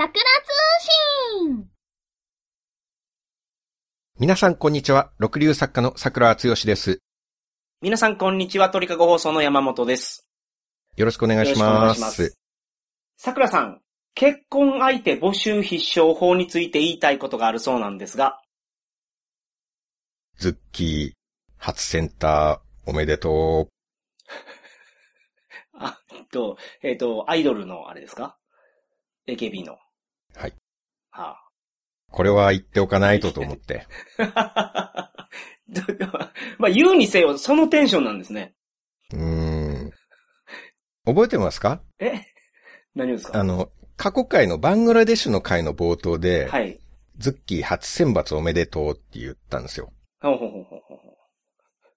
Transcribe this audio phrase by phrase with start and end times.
[0.00, 0.22] 桜通
[1.44, 1.68] 信
[4.18, 5.12] 皆さんこんにちは。
[5.18, 7.02] 六流作家の桜つよしです。
[7.82, 8.70] 皆さん、こんにちは。
[8.70, 10.26] 鳥かご放送の山本です。
[10.96, 12.34] よろしくお願いします。
[13.18, 13.82] 桜さん、
[14.14, 18.40] 結婚相手募集必勝法について言いたいことがあるそうなんですが、
[20.38, 21.18] ズッキー、
[21.58, 23.72] 初センター、おめでとう。
[25.78, 28.38] あ、えっと、えっと、アイドルのあれですか
[29.28, 29.76] ?AKB の。
[30.36, 30.54] はい。
[31.10, 31.36] は
[32.10, 33.86] これは言っておかないとと思って。
[34.18, 35.12] あ、
[36.58, 38.54] まあ、言うにせよ、そのテンションなんですね。
[39.12, 39.92] うーん。
[41.06, 41.80] 覚えてますか？
[41.98, 42.22] え？
[42.94, 43.38] 何をですか？
[43.38, 46.80] あの、過去回のバングラデシュの回の冒頭で、はい。
[47.18, 49.92] ズッキー初選抜おめでとうって言ったんですよ。
[50.22, 50.80] ほうほうほうほう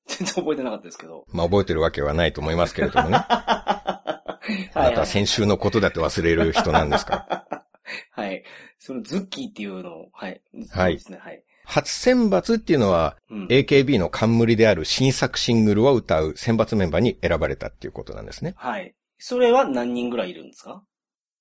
[0.08, 1.23] 全然覚えてなかったですけど。
[1.30, 3.16] まあ覚えてるわけはないと思いますけれどもね。
[3.30, 4.42] あ
[4.73, 7.45] はなたは先週のことだって忘れる人なんですか
[8.12, 8.44] はい。
[8.80, 10.42] そのズッキーっていうのを、はい。
[10.72, 11.44] はいですね、はい。
[11.66, 13.48] 初選抜っていうのは、うん。
[13.48, 18.53] AKB の冠である新作シングルを歌う選抜メンバーに選ばれたっていうことなんですね。
[18.58, 18.95] はい。
[19.17, 20.84] それは何人ぐらいいるんですか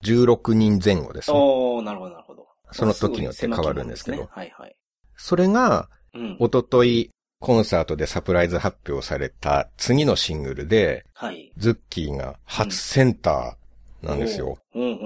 [0.05, 1.39] ？16人前後ですね。
[1.39, 2.49] おー、なるほど、なるほど。
[2.71, 4.77] その時によって変わるんですけどねはいはい。
[5.17, 6.37] それが、うん。
[6.41, 11.53] おとといコンサートでサプライズ発表された次のシングルで、はい。
[11.57, 14.59] ズッキーが初センターなんですよ。
[14.75, 15.01] うん、うん、うん、う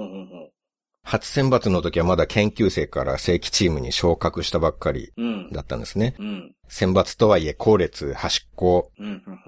[0.45, 0.51] ん。
[1.07, 5.49] 初選抜の時はまだ研究生から正規チームに昇格したばっかりうん。
[5.51, 6.15] だったんですね。
[6.19, 6.53] うん。
[6.67, 8.91] 選抜とはいえ後列、端っこ。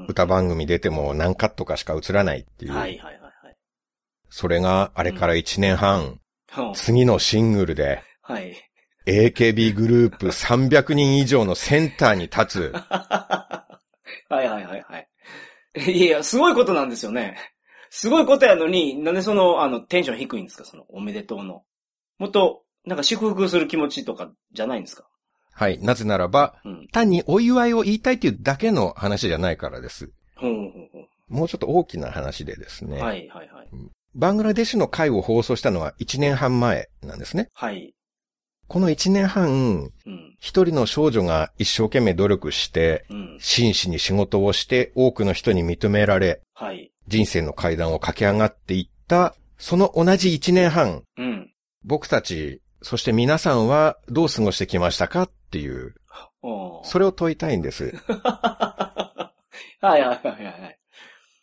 [0.08, 2.72] 歌番組出ても何カットかしか映らないっていう。
[2.72, 3.58] はい、はい、はい、はい。
[4.30, 6.22] それがあれから1年半、
[6.76, 8.56] 次のシングルではい。
[9.06, 12.74] AKB グループ300人以上のセンターに立つ。
[12.80, 13.68] は
[14.32, 15.92] い、はい、はい、はい。
[15.92, 17.36] いや、すごいことなんですよね。
[17.90, 20.66] すごいことやのに、なんでその、あの、テンション低いんですか？
[20.66, 21.64] その、おめでとうの。
[22.18, 25.06] もっと、なんか祝福する気持ちとかじゃないんですか？
[25.54, 25.80] はい。
[25.80, 26.88] なぜならば、うん。
[26.92, 30.12] 単にお祝いを言いたいっていうだけの話じゃないからです。
[30.36, 32.98] ほうほうほもうちょっと大きな話でですね。
[32.98, 33.02] う。
[33.02, 33.68] はい、はい、はい。
[34.16, 37.50] バングラデシュの回を放送したのは1年半前なんですね。
[37.54, 37.94] はい。
[38.68, 40.36] この1年半、うん。
[40.40, 43.38] 一人の少女が一生懸命努力して、うん。
[43.40, 46.92] 真摯に仕事をして多くの人に認められ、はい。
[47.10, 51.52] 人生の階段を駆け上がっていった、その同じ1年半、うん。
[51.84, 55.96] 僕たち、そして皆さんはどう過ごしてきましたかっていう、
[56.84, 57.96] それを問いたいんです。
[57.98, 59.34] は
[59.84, 60.80] いはいはいはいはい。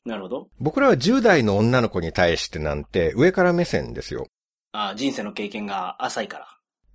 [0.05, 0.49] なるほど。
[0.61, 4.29] 僕らは10代の女の子に対してなんて上から目線ですよ。
[4.73, 6.47] あ人生の経験が浅いから。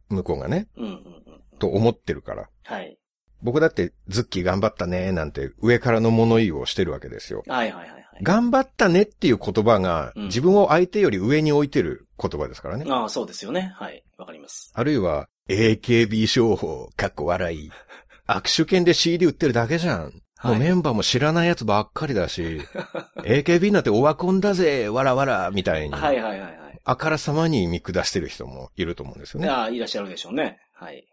[0.10, 1.60] 向こうがね、うんうんうん。
[1.60, 2.50] と思ってるから。
[2.64, 2.98] はい。
[3.42, 7.44] 僕だってズッキー頑張ったねなんて上からの物言いをしてるわけですよ。
[7.48, 8.00] はいはいはいはい。
[8.22, 12.86] 頑張ったねっていう言葉がうん自分を相手より上に置いてる言葉ですからね。
[12.90, 13.74] ああ、そうですよね。
[13.76, 14.04] はい。
[14.18, 14.72] わかります。
[14.74, 17.72] あるいは AKB 商法、かっこ笑い。
[18.28, 20.22] 握手券で CD 売ってるだけじゃん。
[20.44, 22.62] もうはいメンバーも知らないやつばっかりだし、
[23.24, 26.80] AKB なんてオワコンだぜ、わらわら、みたいに、はいはいはいはい。
[26.84, 29.50] あからさまに見下してる人もいると思うんですよね。
[29.50, 30.58] ああ、いらっしゃるでしょうね。
[30.74, 31.06] はい。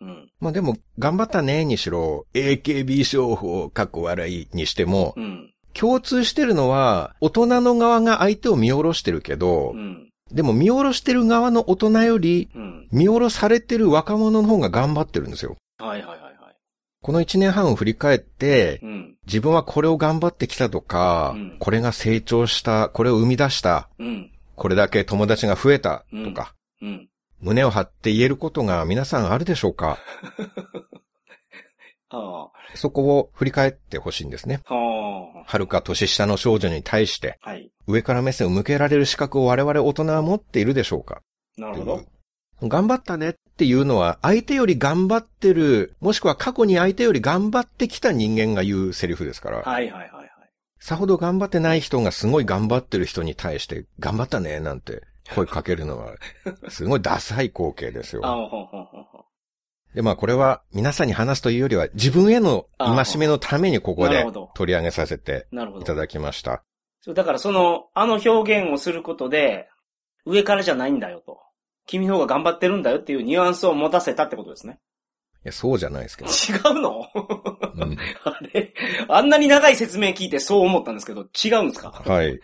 [0.00, 0.30] うん。
[0.38, 5.33] まあでも、頑張ったねにしろ、AKB 商法、かっこ笑いにしてもう、ん。
[5.78, 10.10] 共通してるのは、大人の側が相手を見下ろしてるけどう、ん。
[10.30, 12.88] でも見下ろしてる側の大人より、うん。
[12.90, 15.56] 見下ろされてる若者の方が頑張ってるんですよ。
[15.78, 16.34] はいはいはいはい。
[17.02, 19.14] この一年半を振り返って、うん。
[19.26, 24.30] 自分はこれを頑張ってきたとか、うんこれが成長した、これを生み出した、うん。
[24.56, 27.08] これだけ友達が増えたとか、うん。
[27.40, 29.98] 胸を張って言えることが皆さんあるでしょうか？
[32.16, 34.60] あそこを振り返ってほしいんですね。
[34.66, 34.74] あ。
[35.46, 37.70] はるか年下の少女に対して、はい。
[37.86, 41.20] 上から目線を向けられる資格を我々大人は持っているでしょうか？
[41.56, 42.04] なるほど。
[42.62, 50.30] 頑張ったねっていうのは、相手より頑張ってる、もしくは過去に相手より頑張ってきた人間が言うセリフですから、はいはいはいはい。
[50.78, 55.02] さほど頑張ってない人がすごい頑張ってる人に対して、頑張ったねなんて
[55.34, 56.14] 声かけるのは、
[56.68, 58.22] すごいダサい光景ですよ。
[59.94, 65.46] で、まあこれは皆さんに話すというよりは、自分への戒めのためにここで取り上げさせて。
[65.80, 66.62] いただきました。
[67.00, 69.68] そう、だからその、あの表現をすることで、
[70.26, 71.38] 上からじゃないんだよと。
[71.86, 74.78] 君の方が頑張ってるんだよっていうニュアンスを持たせたってことですね。
[75.44, 76.30] いや、そうじゃないですけど。
[76.30, 77.06] 違うの？
[77.14, 78.72] うん あれ
[79.08, 81.90] あんなに長い説明聞いてそう思ったんですけど、違うんですか？
[81.90, 82.40] はい。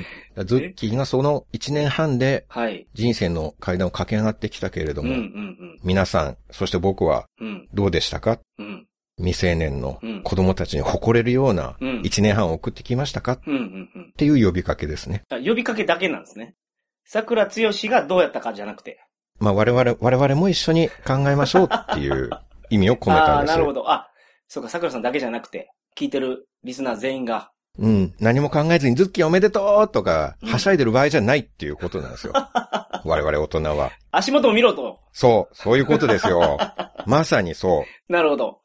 [0.00, 2.86] いや、ズッキーがその1年半ではい。
[2.94, 7.26] 人生の階段を駆け上がってきたけれども、ん皆さん、そして僕は。
[7.74, 8.38] どうでしたか？
[8.58, 8.86] うん。
[9.18, 13.32] 未成年のうん子供たちに誇れるようなうん1年半を送ってきましたか？
[13.32, 13.40] っ。
[14.16, 15.22] ていう呼びかけですね。
[15.30, 16.54] あ呼びかけだけなんですね。
[17.04, 19.04] 桜つよしがどうやったかじゃなくて。
[19.38, 22.30] まあ我々、我々も一緒に考えましょうっていう
[22.70, 23.56] 意味を込めたんですよ。
[23.58, 23.90] なるほど。
[23.90, 24.08] あ、
[24.48, 27.50] そうか、桜さんだけじゃなくて、聞いてるリスナー全員が。
[27.78, 28.14] うん。
[28.20, 32.32] 何も考えずにズッキーおめでとうとか、うんはしゃいでる場合じゃないっていうことなんですよ。
[33.04, 33.90] 我々大人は。
[34.10, 35.00] 足元を見ろと。
[35.12, 36.58] そう、そういうことですよ。
[37.06, 38.12] まさにそう。
[38.12, 38.60] なるほど。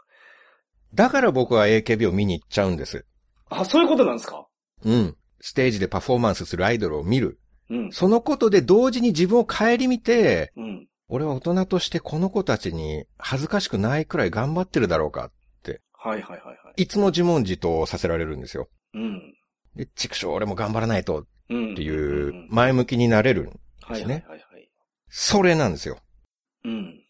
[0.93, 3.05] だから僕は AKB を見に行っちゃうんです。
[3.49, 4.45] あ、そういうことなんですか？
[4.83, 5.15] うん。
[5.39, 7.39] ステージでパフォーマンスするアイドルを見る。
[7.69, 7.91] うん。
[7.91, 10.87] そのことで同時に自分を顧みて、うん。
[11.09, 15.31] 俺は大人としてこの子たちに恥ずかしくないくらい頑張ってるだろうか。
[15.99, 16.83] はいはいはいはい。
[16.83, 18.67] いつも自問自答させられるんですよ。
[18.97, 19.33] うん。
[19.75, 21.73] で、畜生俺も頑張らないとうん。
[21.73, 23.51] っていんう前向きになれる。
[23.81, 24.41] はいはいはいはい。
[25.09, 25.97] それなんですよ。
[26.65, 27.01] うん。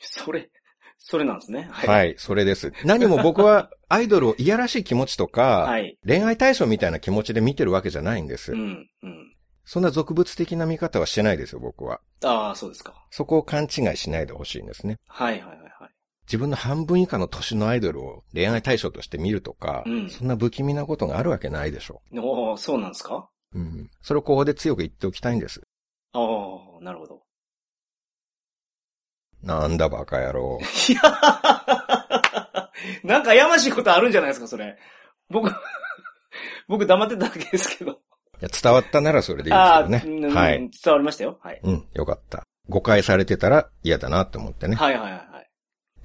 [0.00, 0.50] それ、
[0.98, 1.68] それなんですね。
[1.70, 1.88] はい。
[1.88, 2.72] はい、それです。
[2.84, 5.98] 何も僕は アイドルをいやらしい気持ちとか、はい。
[6.06, 8.52] 恋愛対象みたいな気持ちで見てるわけじゃないんです。
[8.52, 8.88] うん。
[9.02, 9.36] うん。
[9.64, 12.00] そんな俗物的な見方はしてないですよ、僕は。
[12.22, 13.06] ああ、そうですか。
[13.10, 14.96] そこを勘違いしないでほしいんですね。
[15.08, 15.65] はいはいはいはい。
[16.26, 23.28] 自分の半分以下の年のアイドルを恋愛対象として見るとか、うんそんな不気味なことがあるわけないでしょおーそうなんですか？
[23.54, 23.58] う。
[23.58, 23.90] うん。
[24.02, 25.62] それをここで強く言っておきたいんです。
[26.12, 27.22] ああ、なるほど。
[29.42, 30.58] なんだバカ野郎。
[30.88, 31.00] いや、
[33.04, 34.76] なんかやましいことあるんじゃないですか、それ。
[35.30, 35.50] 僕、
[36.68, 37.92] 僕黙ってただけですけど。
[37.92, 37.94] い
[38.40, 40.26] や伝わったならそれでいいですけどね。
[40.28, 40.58] うんはい。
[40.58, 41.38] 伝わりましたよ。
[41.42, 41.60] はい。
[41.62, 42.42] うん、よかった。
[42.68, 44.76] 誤解されてたら嫌だなって思ってね。
[44.76, 45.35] はいはいはいはい。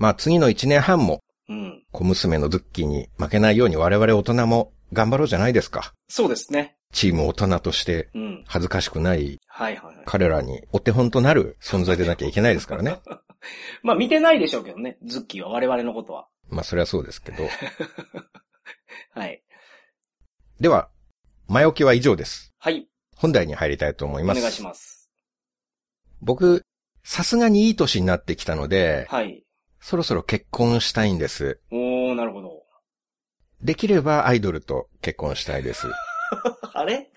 [0.01, 1.83] まあ次の1年半もうん。
[1.91, 5.93] 小娘のズッキーに負けないように我々大人も頑張ろうじゃないですか。
[6.09, 6.75] そうですね。
[6.91, 8.43] チーム大人としてうん。
[8.47, 9.39] 恥ずかしくない。
[10.05, 12.99] 彼らにお手本となる存在でなきゃいけないですからね。
[13.83, 14.97] まあ見てないでしょうけどね。
[15.05, 16.27] ズッキーは我々のことは。
[16.49, 17.43] まあそれはそうですけど。
[19.13, 19.43] はい。
[20.59, 20.89] では、
[21.47, 22.55] 前置きは以上です。
[22.57, 22.87] はい。
[23.17, 24.41] 本題に入りたいと思いおます。
[24.41, 25.11] 願いします。
[26.21, 26.65] 僕、
[27.03, 29.43] さすがにいい年になってきたので、はい。
[29.81, 31.59] そろそろ結婚したいんです。
[31.71, 32.61] おー、なるほど。
[33.61, 35.87] できればアイドルと結婚したいです。
[36.73, 37.11] あれ？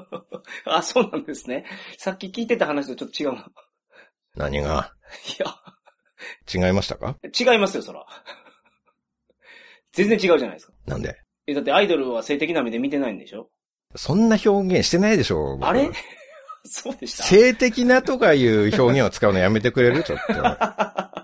[0.66, 1.64] あ、そうなんですね。
[1.98, 3.48] さっき聞いてた話とちょっと違うな。
[4.36, 4.92] 何が？
[5.38, 7.16] いや、違いましたか？
[7.38, 8.04] 違いますよ、そら。
[9.92, 10.72] 全然違うじゃないですか。
[10.86, 11.16] なんで？
[11.46, 13.50] え、だってアイドルは性的な目で見てないんでしょ？
[13.96, 15.90] そんな表現してないでしょ僕あれ？
[16.64, 17.22] そうでした？
[17.24, 20.04] 性的なとかいう表現を使うのやめてくれる？
[20.04, 20.34] ちょっと。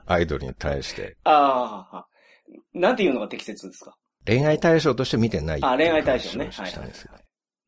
[0.06, 1.16] アイドルに対して。
[1.24, 2.06] ああ、
[2.74, 3.96] なんていうのが適切ですか？
[4.26, 6.50] 恋愛対象として見てないあ、恋愛対象ね。
[6.50, 7.12] したんですよ。。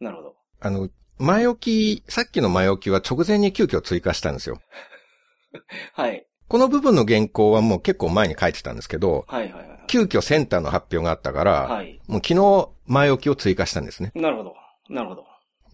[0.00, 0.34] なるほど。
[0.60, 0.88] あの、
[1.18, 4.60] 前置き、さっきの前置きは直前に急遽追加したんですよ。
[5.94, 6.26] はい。
[6.48, 9.84] この部分の原稿はもう結構前に書いてたんですけど、はいはいはい。
[9.86, 12.00] 急遽センターの発表があったから、はい。
[12.06, 14.12] もう昨日前置きを追加したんですね。
[14.14, 14.54] なるほど。
[14.88, 15.24] なるほど。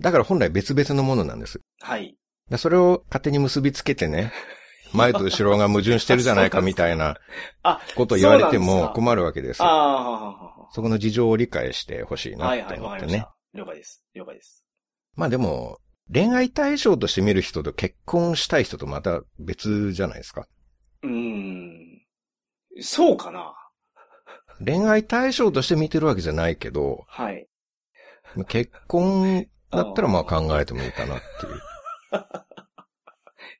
[0.00, 1.60] だから本来別々のものなんです。
[1.80, 2.16] はい。
[2.50, 4.32] だそれを勝手に結びつけてね、
[4.94, 7.16] 前と後ろが矛盾してるじゃないかみたいな
[7.62, 9.58] あ、ことを言われても困るわけです。
[9.58, 13.06] そこの事情を理解してほしいなと思ってね。
[13.06, 13.34] かりました。
[13.54, 14.04] 了解です。
[14.14, 14.64] 了解です。
[15.14, 15.78] まあでも、
[16.12, 20.46] 恋愛対象として見る人と結婚したい人とまた別じゃないですか。
[21.02, 22.02] うーん。
[22.80, 23.54] そうかな
[24.64, 27.48] 恋愛対象として見てるわけじゃないけど、はい。
[28.48, 31.60] 結婚だったらまあ考えてもいいかなっていう。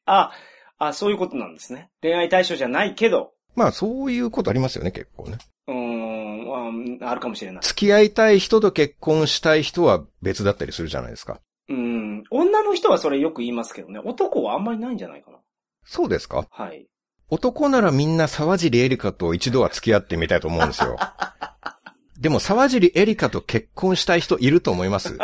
[0.07, 0.33] あ、
[0.78, 1.90] あ、そういうことなんですね。
[2.02, 5.38] 恋愛対象じゃないけど、まあそういうことありますよね、結構ね。
[5.69, 7.62] うーん、ああるかもしれない。
[7.62, 11.40] 付き合いたい人と結婚したい人は別だったりするじゃないですか。
[11.69, 12.25] うん。
[12.31, 14.00] 女の人はそれよく言いますけどね。
[14.04, 15.38] 男はあんまりないんじゃないかな。
[15.85, 16.47] そうですか？
[16.50, 16.87] はい。
[17.31, 20.97] 男ならみんな沢尻エリカと一度は付き合ってみたいと思うんですよ。
[22.21, 25.16] でも沢尻エリカと結婚したい人いると思います？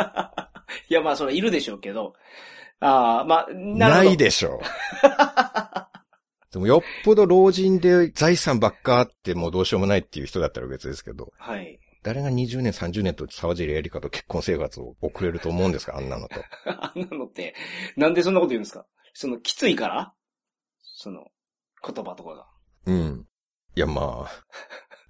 [0.89, 2.13] いや、まあ、それいるでしょうけど。
[2.81, 3.89] ああ、まあ、な。
[3.89, 4.61] ないでしょう。
[6.51, 11.79] でもよっぽど老人で財産ばっかあってもうどうしようもないっていう人だったら別ですけど、はい。
[12.03, 16.41] 誰が20年30年と沢尻エリカと結婚生活を送れると思うんですかあんなのと。
[16.67, 17.53] あんなのって、
[17.95, 18.85] なんでそんなこと言うんですか？
[19.13, 20.13] その、きついから？
[20.81, 21.27] その、
[21.85, 22.47] 言葉とかが。
[22.87, 23.27] うん。
[23.75, 24.31] いやまあ、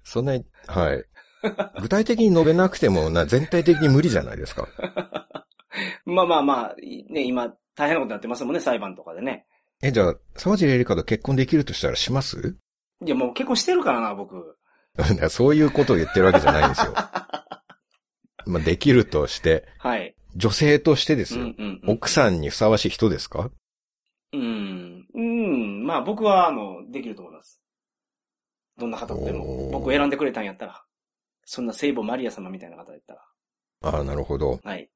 [0.04, 1.04] そんなに、はい。
[1.80, 4.68] 具体的に述べなくてもな、全体的に無理じゃないですか。
[6.06, 9.46] まあまあまあ、いね、今、大変なことになってますもんね、裁判とかでね。
[9.82, 12.56] え、じゃあ、沢尻エリカと結婚できるとしたらします？
[13.04, 14.58] いや、もう結婚してるからな、僕。
[15.30, 16.92] そういうことを言ってるわけじゃないんですよ。
[18.46, 20.14] まあ、できるとして、はい。
[20.36, 21.44] 女性としてですよ。
[21.44, 21.90] うんうん、うん。
[21.90, 23.50] 奥さんにふさわしい人ですか？
[24.32, 25.06] うん。
[25.14, 25.84] うん。
[25.86, 27.60] まあ僕は、あの、できると思います。
[28.78, 29.68] どんな方でおも。
[29.68, 30.84] ー僕を選んでくれたんやったら。
[31.44, 33.20] そんな聖母マリア様みたいな方だったら。
[33.84, 34.52] ああ、なるほど。
[34.52, 34.88] もはい。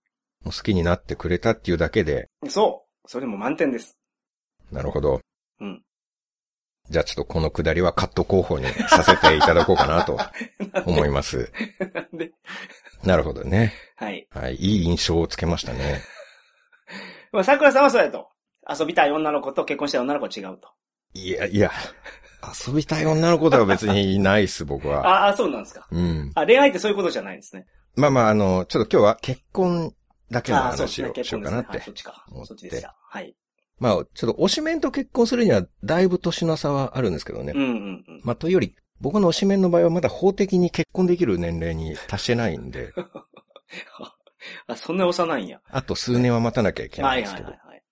[0.50, 3.98] う好きになってくれたっていうだけで、そそれでも満点です。
[4.70, 5.20] なるほど。
[5.60, 5.82] うん。
[6.90, 10.18] じゃあちょっとこのくだりはカット候補にさせていただこうかなと
[10.86, 11.52] 思います。
[11.92, 12.32] なんで、
[13.04, 13.74] なるほどね。
[13.96, 14.26] はい。
[14.30, 14.56] はい。
[14.56, 16.02] いい印象をつけましたね。
[17.32, 18.28] まあ、桜さんはそうやと。
[18.68, 20.68] 遊びたい女の子と結婚したい女の子は違うと。
[21.14, 21.70] いや、いや、
[22.66, 25.06] 遊びたい女の子では別にないっす、 僕は。
[25.06, 25.86] ああ、そうなんですか。
[25.90, 26.32] うん。
[26.34, 27.66] あ、恋愛ってそういうことじゃないんですね。
[27.94, 29.94] まあまあ、あの、ちょっと今日は結婚
[30.30, 30.58] だけの。
[30.58, 31.00] 話をし。
[31.00, 32.94] ようかなってはい、そっちかそっちですか。
[32.98, 33.34] はい。
[33.78, 37.52] まあ、ちょっと推しメンと結婚するにはだいぶ年の差はあるんですけどね。
[37.54, 37.68] うんうん
[38.08, 38.20] うん。
[38.24, 42.94] まあ、というより、僕の推しメンの場合はまだ法的に結婚できる年齢に達してないんで、
[44.66, 45.60] あ、そんな幼いんや。
[45.68, 47.82] あと数年は待たなきゃいけなはいいんですけど、はいはいはい。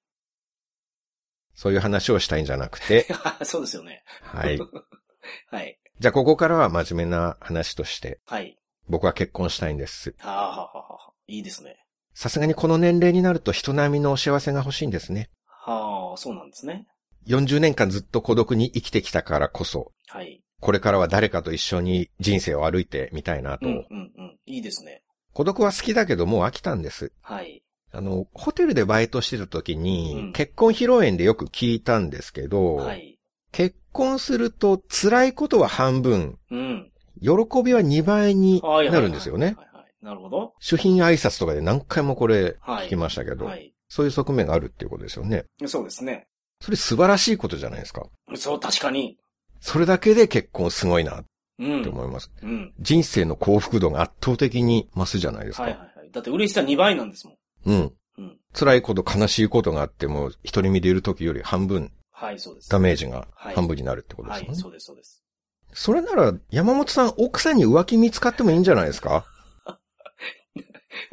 [1.55, 3.07] そういう話をしたいんじゃなくて、
[3.45, 4.05] そうですよね。
[4.23, 4.59] はい。
[5.51, 5.79] はい。
[5.99, 8.59] じゃあここからは真面目な話として、はい。
[8.89, 10.15] 僕は結婚したいんです。
[10.19, 11.84] はあ、はあはあはあ、いいですね。
[12.15, 15.31] さすがにこの年齢になると人並みのお幸せが欲しいんですね。
[15.47, 16.87] はあ、そうなんですね。
[17.27, 20.41] 40年間ずっと孤独に生きてきたからこそ、はい。
[20.61, 23.67] これからは誰かと一緒に人生を歩いてみたいなと。
[23.67, 24.39] うんうんうん。
[24.47, 25.03] いいですね。
[25.33, 27.13] 孤独は好きだけどもう飽きたんです。
[27.21, 27.63] はい。
[27.93, 33.19] あの、ホテルでバイトしてた時に、うん結婚披露宴でよく聞いたんですけど、はい。
[33.53, 36.91] 結婚すると辛いことは半分、うん。
[37.21, 39.47] 喜びは2倍にはいなるんですよね。
[39.47, 39.74] はいはいはい。
[40.05, 40.53] なるほど。
[40.61, 42.87] 主賓挨拶とかで何回もこれはい。
[42.87, 43.73] 聞きましたけど、はい。
[43.89, 45.45] そういう側面があるっていうことですよね。
[45.67, 46.27] そうですね。
[46.61, 48.07] それ素晴らしいことじゃないですか。
[48.37, 49.17] そう、確かに。
[49.61, 51.25] それだけで結婚すごいなっ
[51.59, 51.83] うん。
[51.83, 52.31] て思います。
[52.43, 52.75] うん。
[52.81, 55.63] 人生の幸福度が圧倒的に増すじゃないですか。
[55.65, 56.11] はいはいはい。
[56.11, 57.37] だって嬉しさ2倍なんですもん。
[57.67, 57.93] うん。
[58.19, 58.39] うん。
[58.53, 62.71] 辛いこと、悲しいことがあっても、一人身でいる時より半分、はい、そうです。
[62.71, 64.61] ダメージがはい半分になるってことはい、ですよね。
[64.63, 65.25] そうです、そうです。
[65.73, 69.27] それなら、山本さん、奥さんに浮気見つかってもいいんじゃないですか？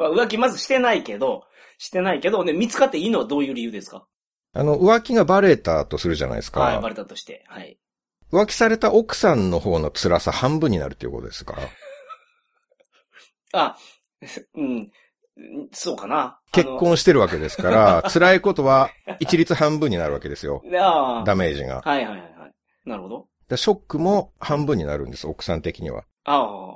[0.01, 1.43] まあ、浮気まずしてないけど、
[1.77, 4.05] してないけど、ね、見つかっていいのはどういう理由ですか？
[4.53, 6.61] あの、浮気がバレたとするじゃないですか。
[6.61, 7.43] はい、バレたとして。
[7.47, 7.77] はい。
[8.31, 11.55] 浮気された奥さんの方の辛さ半分になるっていうことですか？
[13.53, 13.61] ら。
[13.61, 13.77] あ、
[14.55, 14.91] うん。
[15.71, 16.39] そうかな。
[16.51, 18.89] 結婚してるわけですから、 辛いことは
[19.19, 20.61] 一律半分になるわけですよ。
[21.25, 21.81] ダメージが。
[21.81, 22.53] はいはいはいはい。
[22.85, 23.27] なるほど。
[23.47, 26.03] でショックも半分になるんです、奥さん的には。
[26.25, 26.70] ああ。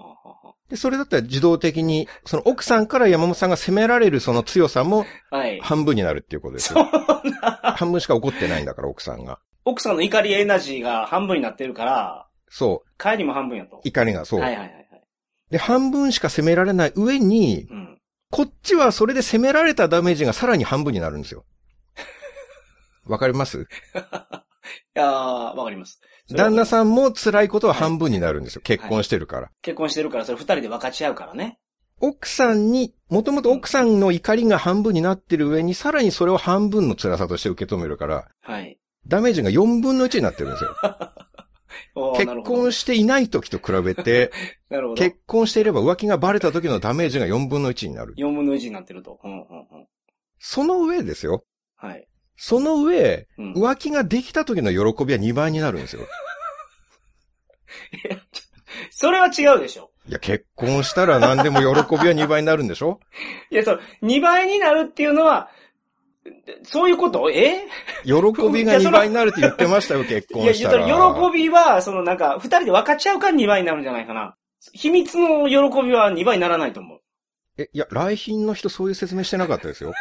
[0.69, 5.60] で、それだったら自動的に、その奥さんから山本さんが責められるその強さもはい。
[5.62, 6.86] 半分になるっていうことですそよ。
[6.86, 6.89] ん
[7.41, 9.39] な、半分しか怒ってないんだから、奥さんが。
[9.63, 12.89] 奥さんの怒りエナジーが半分になってるから、そう。
[13.01, 13.81] 帰りも半分やと。
[13.84, 14.39] 怒りがそう。
[14.39, 14.86] はいはいはいはい。
[15.51, 18.01] で、半分しか責められない上に、うん。
[18.31, 21.45] こっちはそれで責められたダメージがさらに半分になるんですよ。
[23.05, 23.67] わかります？
[24.95, 26.01] いやーわかります。
[26.31, 26.65] 旦那ん。
[26.65, 28.62] さんも辛いことは半分になるんですよ。
[28.63, 29.51] 結婚してるから。
[29.62, 31.60] 結婚してるから、それ二人で分かち合うからね。
[32.01, 38.77] 奥さんに、もともと奥さんの怒りが半分になってる上に、さらにそれを半分の辛さとして受け止めるから、はい。
[39.07, 40.75] ダメージが4分の1になってるんですよ。
[42.17, 44.31] 結婚していない時と比べて。
[44.95, 48.15] 結婚していれば浮気がバレた時のダメージが4分の1になる。
[48.17, 49.19] 4分の1になってると。
[49.24, 49.41] うんうんう
[49.84, 49.88] ん。
[50.39, 51.43] その上ですよ。
[51.75, 52.07] はい。
[52.38, 53.54] その上、うん。
[53.54, 56.01] 浮気ができた時の喜びは2倍になるんですよ。
[58.92, 59.92] それは違うでしょ。
[60.08, 63.00] いや、結婚したら何でも喜びは 2倍になるんでしょ？
[63.50, 65.50] いや、そう、2倍になるっていうのは、
[66.63, 67.30] そういうこと？
[67.32, 67.65] え？
[68.04, 68.13] 喜
[68.51, 70.86] びが2倍になるって言ってましたよ、 結いや、いや婚したら。
[71.32, 74.36] 喜びは、そのなんか、二人で分かち合うから2倍になるんじゃないかな。
[74.74, 77.01] 秘密の喜びは2倍にならないと思う。
[77.58, 79.94] え、いや、来賓の人そういう説明してなかったですよ。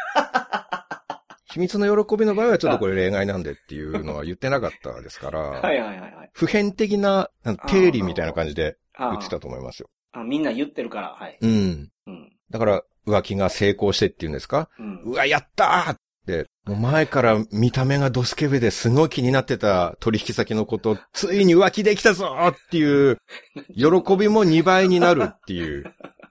[1.54, 6.30] 秘密の喜びの場合はちょっとこれ例外なんでっていうのは言ってなかったですから、 はいはいはいはい。
[6.32, 7.30] 普遍的な
[7.68, 9.88] 定理みたいな感じであ言ってたと思いますよ。
[10.12, 11.38] あみんな言ってるから、はい。
[11.40, 11.90] うん。
[12.06, 12.32] うん。
[12.50, 14.68] だから、浮気が成功してっていうんですか？
[14.78, 15.02] うん。
[15.04, 15.96] うわ、やったーっ
[16.26, 23.18] て、もう前から見た目がドスケベですごい気になってた取引先のこと、ついに浮気できたぞーっていう、
[23.76, 25.84] 喜びも2倍になるっていう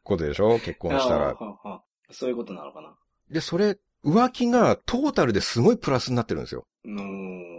[0.03, 0.60] ことでしょ？
[0.60, 1.36] 結婚したら。
[2.12, 2.96] そういうことなのかな。
[3.30, 6.66] で、それ、浮気がトータルですごいプラスになってるんですよ。
[6.86, 7.54] うーん。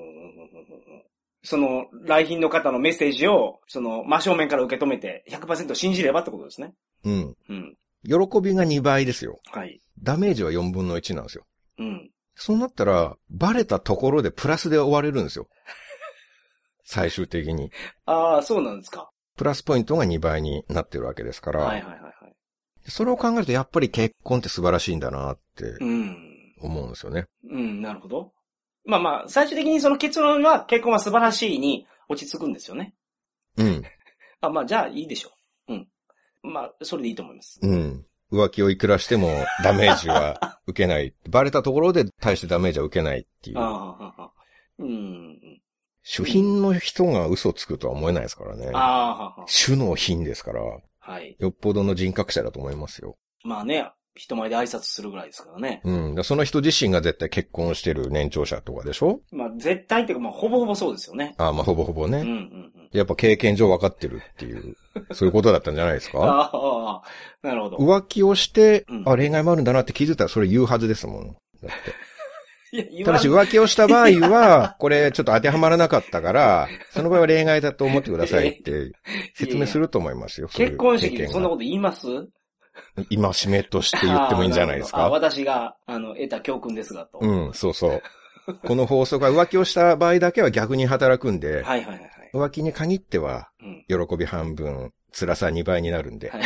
[1.44, 6.72] その、来賓の方のメッセージを、その、真正面から受け止めて、100%信じればってことですね。
[7.04, 7.36] うん。
[7.50, 7.76] うん。
[8.02, 9.40] 喜びが2倍ですよ。
[9.52, 9.80] はい。
[10.02, 11.44] ダメージは4分の1なんですよ。
[11.78, 12.10] うん。
[12.34, 15.46] そうなったら、バレたところでプラスで終われるんですよ。
[16.82, 17.70] 最終的に。
[18.06, 19.10] ああ、そうなんですか。
[19.36, 22.34] プラスポイントが2倍になってるわけですから、はいはいはいはい。
[22.86, 26.33] それを考えるとやっぱり結婚って素晴らしいんだなってうん。
[26.66, 27.26] 思うんですよね。
[27.50, 28.32] うん、なるほど。
[28.84, 32.94] まあまあ、最終的にその結論は結婚は素晴らしいに落ち着くんですよね。
[33.56, 33.82] うん。
[34.40, 35.30] あ、まあじゃあいいでしょ
[35.68, 35.74] う。
[35.74, 35.88] うん。
[36.42, 37.58] まあ、それでいいと思います。
[37.62, 38.06] うん。
[38.30, 39.28] 浮気をいくらしても
[39.62, 41.14] ダメージは受けない。
[41.28, 43.58] バレたところで大してダメージは受けないっていう。
[43.58, 44.32] ああ、はは
[44.78, 45.62] うん。
[46.02, 48.70] 主品の人が嘘つくとは思えないですからね。
[48.74, 50.62] ああ、はは主の品ですから、
[50.98, 51.36] はい。
[51.38, 53.16] よっぽどの人格者だと思いますよ。
[53.42, 55.80] まあね、人前で挨拶するぐらいですからね。
[55.84, 56.24] うん。
[56.24, 59.20] その人自身が絶対結婚してる年長者とかでしょ？
[59.32, 61.34] まあ絶対っていうか、まあほぼほぼそうですよね。
[61.36, 62.18] ああ、まあほぼほぼね。
[62.18, 62.72] うんうんうん。
[62.92, 64.76] やっぱ経験上分かってるっていう、
[65.12, 66.18] そういうことだったんじゃないですか？
[66.22, 67.02] ああ、
[67.42, 67.76] なるほど。
[67.78, 71.26] 浮気をして、うんあ、恋愛もあるんだなって気づいたらそれ言うはずですもん。
[71.26, 71.36] だっ
[71.84, 73.04] て。
[73.04, 78.90] ただし浮気をした場合は、これちょっと当てはまらなかったから、その場合は恋愛だと思ってくださいって
[79.34, 80.48] 説明すると思いますよ。
[80.48, 82.06] そういう結婚式でそんなこと言います？
[83.10, 85.08] 今しめとして言ってもいいんじゃないですか？
[85.10, 87.18] 私が、あの、得た教訓ですがと。
[87.20, 88.02] うん、そうそう。
[88.66, 92.10] この法則が浮気をした場合だけは逆に働くんで、はいはいはいはい。
[92.34, 94.06] 浮気に限ってはうん。
[94.06, 96.42] 喜び半分、辛さ2倍になるんでは、い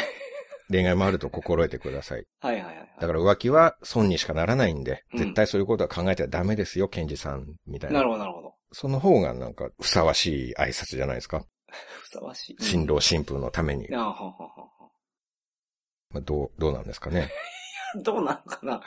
[0.70, 2.24] 恋愛もあると心得てください。
[2.40, 2.88] はいはいはい。
[3.00, 7.98] だから浮気は損にしかならないんで、うん絶対そういうことは考えてはダメですよ、ケンジさん、みたいな。
[8.00, 8.54] なるほどなるほど。
[8.70, 11.42] その方がなんかふさわしい挨拶じゃないですか？
[12.02, 12.56] ふさわしい。
[12.60, 13.88] 新郎新婦のために。
[13.94, 14.32] あははは。
[16.12, 17.30] まあ、どう、どうなんですかね。
[18.02, 18.80] どうなのかな。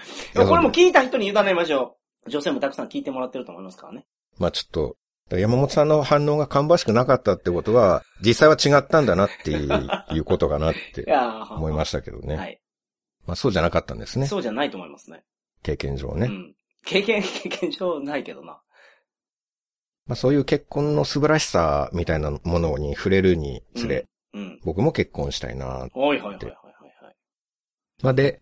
[0.46, 2.30] これも聞いた人に委ねましょう。
[2.30, 4.06] 女性もたくさん聞いてもらってると思いますからね。
[4.38, 4.96] まあちょっと、
[5.38, 11.06] 山本さんの反応が芳しくなかったってことは、実際は違ったんだなっていう いうことかなっいて
[11.52, 12.36] 思いましたけどね。
[12.36, 12.62] はい。
[13.26, 14.28] まあそうじゃなかったんですね。
[14.28, 15.24] そうじゃないと思いますね。
[15.64, 16.28] 経験上ね。
[16.28, 16.56] うん。
[16.86, 18.62] 経験、 経験上ないけどな。
[20.08, 24.60] まあそういう結婚の素晴らしさみたいなものに触れるにつれ、うん。
[24.64, 25.66] 僕も結婚したいな。
[25.66, 27.16] はいはいはいはいはいはい。
[28.02, 28.42] まあで、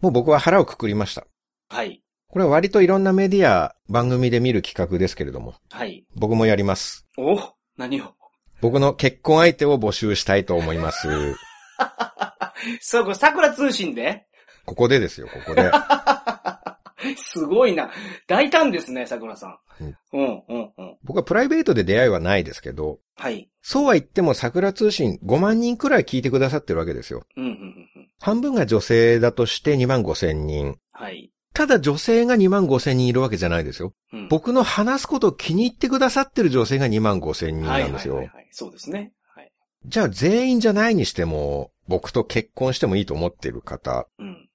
[0.00, 1.26] もう僕は腹をくくりました。
[1.68, 2.02] はい。
[2.28, 6.04] これは割といろんなメディア、番組で見る企画ですけれども、はい。
[6.16, 7.06] 僕もやります。
[7.16, 8.14] お何を？
[8.60, 11.08] 僕の結婚相手を募集したいと思います。
[12.80, 14.26] そう、これ桜通信で？
[14.66, 15.70] ここでですよ、ここで。
[17.16, 17.90] すごいな。
[18.26, 19.58] 大胆ですね、桜さん。
[19.80, 20.96] うん、うん、うん、うん。
[21.04, 23.50] 僕はプライベートで出会いはないですけど、はい。
[23.60, 27.24] そうは言っても桜通信5万人くらい聞いてくださってるわけですよ。
[27.36, 27.93] うん、うん、うんうん。
[28.24, 30.78] 半分が女性だとして2万5千人。
[30.92, 31.30] はい。
[31.52, 33.92] ただ女性が2万5千人いるわけじゃないですよ。
[34.14, 38.16] うん、僕の話すことを気に入ってくださってる女性が2万5千人なんですよ。
[38.16, 38.48] はいはい。
[38.50, 39.12] そうですね。
[39.34, 39.52] はい。
[39.84, 44.48] じゃあ全員じゃないにしても、僕と結婚してもいいと思っている方、うん。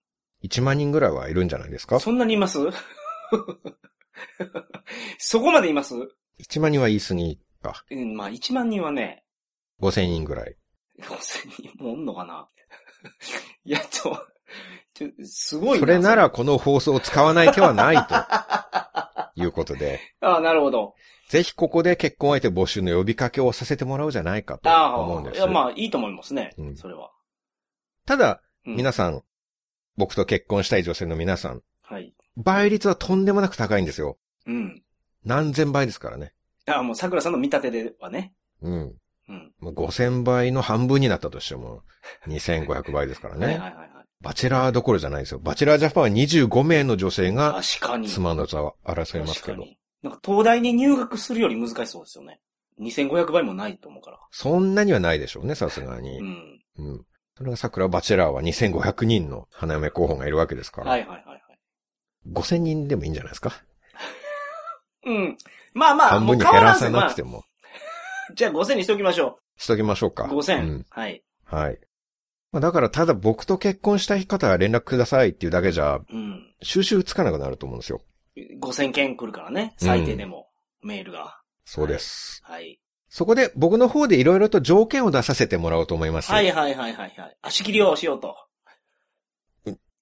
[0.43, 1.99] 1万人ぐらいはいるんじゃないですか？
[1.99, 2.57] そんなにいます？
[5.19, 5.93] そこまでいます
[6.41, 7.85] ?1 万人は言い過ぎか。
[7.91, 9.23] うん、まあ1万人はね、
[9.79, 10.55] 5千人ぐらい。
[11.01, 12.47] 5000人もおんのかな？
[13.01, 13.05] い
[13.65, 14.17] や、ちょ、
[14.93, 15.79] ちょ、すごいな。
[15.79, 17.97] それならこの放送を使わない手はない
[19.35, 20.95] ということで、ああ、なるほど。
[21.29, 25.37] ぜひここで結婚相手募集の呼びかけをさせてもらおうじゃないかとああ、思うんです。
[25.37, 26.53] いや、まあいいと思いますね。
[26.57, 27.11] うんそれは。
[28.05, 29.23] ただ、うん皆さん、
[29.95, 32.13] 僕と結婚したい女性の皆さん、はい。
[32.37, 34.17] 倍率はとんでもなく高いんですよ。
[34.45, 34.83] うん。
[35.23, 36.33] 何千倍ですからね。
[36.65, 38.33] ああ、もう桜さんの見立てではね。
[38.61, 38.95] うん。
[39.29, 39.53] うん。
[39.59, 41.83] もう5000倍の半分になったとしても、
[42.27, 43.45] 2500倍ですからね。
[43.45, 43.89] はいはいはいはい。
[44.21, 45.39] バチェラーどころじゃないですよ。
[45.39, 48.09] バチェラージャパンは25名の女性が確かに。
[48.09, 49.57] 妻の座を争いますけど。
[49.57, 49.77] 確かに。
[50.01, 52.39] なんか東大に入学するより難しそうですよね。
[52.81, 54.19] 2500倍もないと思うから。
[54.31, 56.19] そんなにはないでしょうね、さすがに。
[56.19, 56.59] うん。
[56.77, 57.05] うん。
[57.37, 60.91] それが桜バチェラーは2500人の花嫁候補がいるわけですから。
[60.91, 61.39] はいはいはいはい。
[62.33, 63.53] 5000人でもいいんじゃないですか。
[65.05, 65.37] うん。
[65.73, 67.43] まあまあ、半分に減らさなくてまも。
[68.29, 70.25] あ じゃあ5000にしておきましょしときましょうか。
[70.25, 70.27] う。
[70.27, 70.61] 5000。
[70.61, 70.85] うん。
[70.89, 71.23] はい。
[71.45, 71.79] はい。
[72.51, 76.55] まあだからただ僕と結婚したい方は連絡くださいっていうだけじゃ、うん。
[76.61, 78.01] 収集つかなくなると思うんですよ。
[78.61, 79.73] 5000件来るからね。
[79.77, 80.47] 最低でも、
[80.81, 81.39] メールが。
[81.65, 82.41] そうです。
[82.43, 82.79] はい。
[83.09, 86.31] そこで僕の方でいろいろと条件を出させてもらおうと思います。
[86.31, 87.37] はいはいはいはいはい。
[87.41, 88.35] 足切りをしようと。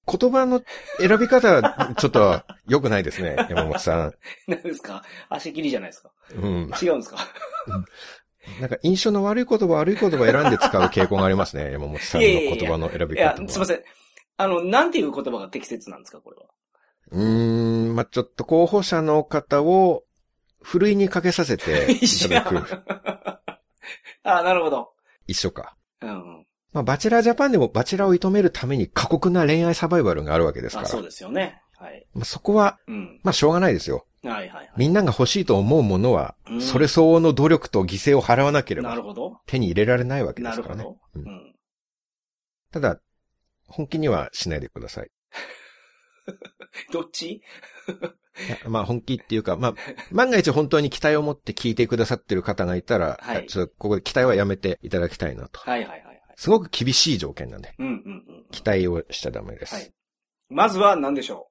[0.10, 0.62] 言葉の
[1.00, 4.14] 選び方はちょっと良くないですね、 山本さん。
[4.48, 5.04] 何ですか？
[5.30, 6.12] 足切りじゃないですか。
[6.36, 6.72] うん。
[6.82, 7.18] 違うんですか？
[8.62, 13.36] なんか印象の悪い言葉悪い言葉を選んで使う傾向がありますね、 山本さんの言葉の選びいや。
[13.48, 13.84] すいません。
[14.38, 16.46] あの、なんていう言葉が適切なんですかこれは？
[17.12, 20.04] うーん、まあ、ちょっと候補者の方を、
[20.62, 22.58] ふるいにかけさせていただく。
[24.24, 24.92] あなるほど。
[25.28, 25.76] 一緒か。
[26.02, 26.47] うん。
[26.78, 30.88] まあ、バチェラージャパンでもバチェラーを射止めるために過酷な恋愛サバイバルがあるわけですから。
[30.88, 31.60] あそうですよね。
[31.76, 32.06] はい。
[32.14, 33.20] まあ、そこは、うん。
[33.24, 34.06] まあ、しょうがないですよ。
[34.24, 34.72] はいはいはい。
[34.78, 39.40] みんなが欲しいと思うものは、うんそれ相応の努力と犠牲を払わなければなるほど。
[39.48, 40.84] 手に入れられないわけでなすからね。
[40.84, 41.22] るほど。
[41.22, 41.56] ううんん。
[42.72, 43.00] ただ、
[43.68, 45.10] 本気にはしないでください。
[46.94, 47.42] どっち？
[48.68, 49.74] まあ本気っていうか、まあ、
[50.12, 55.60] 万が一本当に期待を持って聞いてくださってる方がいたら、はいちょっとここで期待はやめていただきたいなと。
[55.60, 56.17] はいはいはいはい。
[56.38, 57.74] すごく厳しい条件なんで。
[57.78, 58.46] うんうんうんうん。
[58.52, 59.76] 期待をしちゃダメです。
[59.76, 59.92] はい。
[60.50, 61.50] まずは何でしょ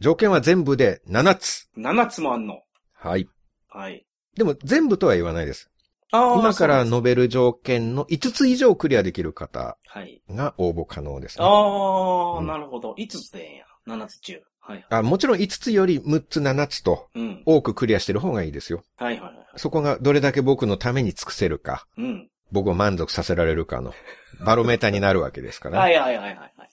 [0.00, 1.68] 条件は全部で7つ。
[1.76, 2.62] う ?7 つもあんの？
[2.94, 3.28] はい。
[3.68, 4.04] はい。
[4.34, 5.70] でも全部とは言わないです。
[6.10, 6.40] ああ。
[6.40, 10.22] 今から述べる条件の5つ以上クリアできる方はい。
[10.28, 11.44] が応募可能です、ね。
[11.44, 12.94] ああ、うんなるほど。
[12.98, 13.64] 5つでええんや。
[14.04, 14.42] 7つ中。
[14.60, 14.86] はい。
[14.90, 17.42] あもちろん5つより6つ7つとうん。
[17.44, 18.82] 多くクリアしてる方がいいですよ。
[18.96, 19.46] はいはいはい。
[19.56, 22.28] そこがどれだけ僕のために尽くせるか、うん。
[22.52, 23.94] 僕を満足させられるかの
[24.44, 25.80] バロメーターになるわけですから。
[25.80, 26.70] はいはいはいはいはい。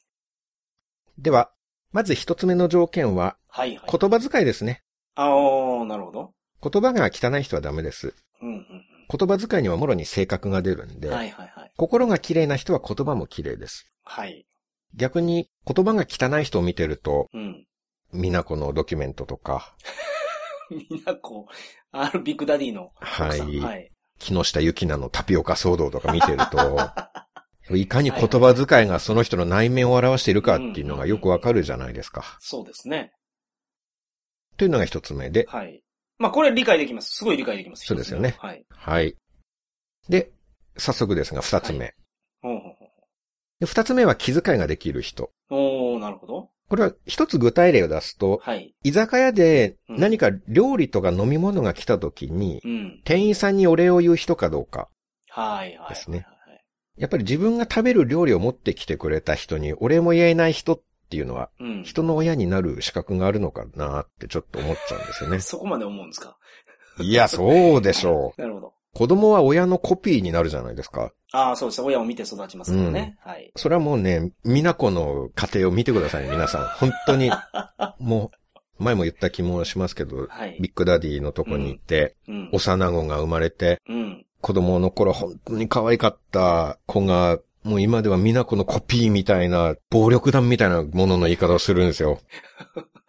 [1.17, 1.51] では、
[1.91, 3.97] まず1つ目の条件ははいはい。
[3.99, 4.83] 言葉遣いですね。
[5.15, 6.33] ああ、なるほど。
[6.61, 8.13] 言葉が汚い人はダメです。
[8.41, 10.99] うんうん言葉遣いにはもろに性格が出るんうん。
[10.99, 11.71] で、はいはいはい。
[11.77, 13.91] 心が綺麗な人は言葉も綺麗です。
[14.03, 14.45] はい。
[14.93, 17.65] 逆に言葉が汚い人を見てると、うん。
[18.13, 19.75] みなこのドキュメントとか、
[20.69, 21.53] みんなこう、
[21.91, 23.29] あるビッグダディの奥さん。
[23.29, 23.91] はいはい。
[24.19, 26.79] 木下ゆきなのタピオカ騒動とか見てると、
[27.75, 32.37] いかに言葉遣いがその人の内面を表しているかっていうのがよくわかるじゃないですか。
[32.39, 33.11] そうですね。
[34.57, 35.81] というのが一つ目で、はい。
[36.17, 37.15] まあこれ理解できます。
[37.15, 37.85] すごい理解できます。
[37.85, 38.65] そうですよねはい。
[38.69, 39.15] はい。
[40.09, 40.31] で、
[40.77, 41.93] 早速ですが二つ目。
[42.41, 42.78] ほうほうほう
[43.59, 45.31] で二つ目は気遣いができる人。
[45.49, 46.49] おー、なるほど。
[46.69, 48.73] これは一つ具体例を出すと、はい。
[48.83, 53.01] 居酒屋でうん何か料理とか飲み物が来た時に、うん。
[53.03, 54.87] 店員さんにお礼を言う人かどうか。
[55.29, 55.89] はいはい。
[55.89, 56.65] ですねはい。
[56.97, 61.83] やっぱり自分が食べる料理を持ってきてくれた人にお礼も言えない人っていうのは、うん。
[61.83, 65.39] 人の親になる資格があるのかなってちょっと思っちゃうんですよね。
[65.41, 66.37] そこまで思うんですか？
[67.01, 68.41] いや、そうでしょう。
[68.41, 68.73] なるほど。
[68.93, 71.11] 子供は親のコピーになるじゃないですか。
[71.31, 71.81] ああ、そうです。
[71.81, 73.17] 親を見て育ちますからね。
[73.21, 73.51] はい。
[73.55, 76.67] それはもうね、みなこの家庭を見てください、皆さん。
[76.67, 77.31] 本当に、
[77.99, 78.31] も
[78.79, 80.57] う、前も言った気もしますけど、はい。
[80.59, 82.49] ビッグダディのとこに行って、うん。
[82.51, 84.25] 幼子が生まれて、うん。
[84.41, 92.19] 子供の頃本当に可愛かった子が、もう今ではみなこのコピーみたいな、暴力団みたいなものの言い方をするんですよ。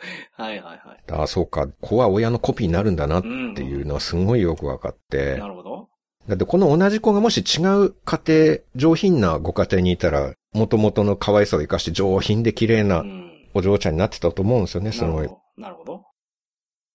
[0.37, 1.13] はいはいはい。
[1.13, 3.55] ああ、そうか、子は親のコピーになるんだなっうん。
[3.55, 5.37] ていうのはすごいよくわかって。
[5.37, 5.89] なるほど。
[6.29, 12.85] だってこの同じ子がもし違う家庭、上品なご家庭にいたら、元々の可愛さを生かして上品で綺麗う。
[12.85, 15.29] なんお嬢ちゃんになってたと思うんですよね、すごい。
[15.57, 16.05] なるほど。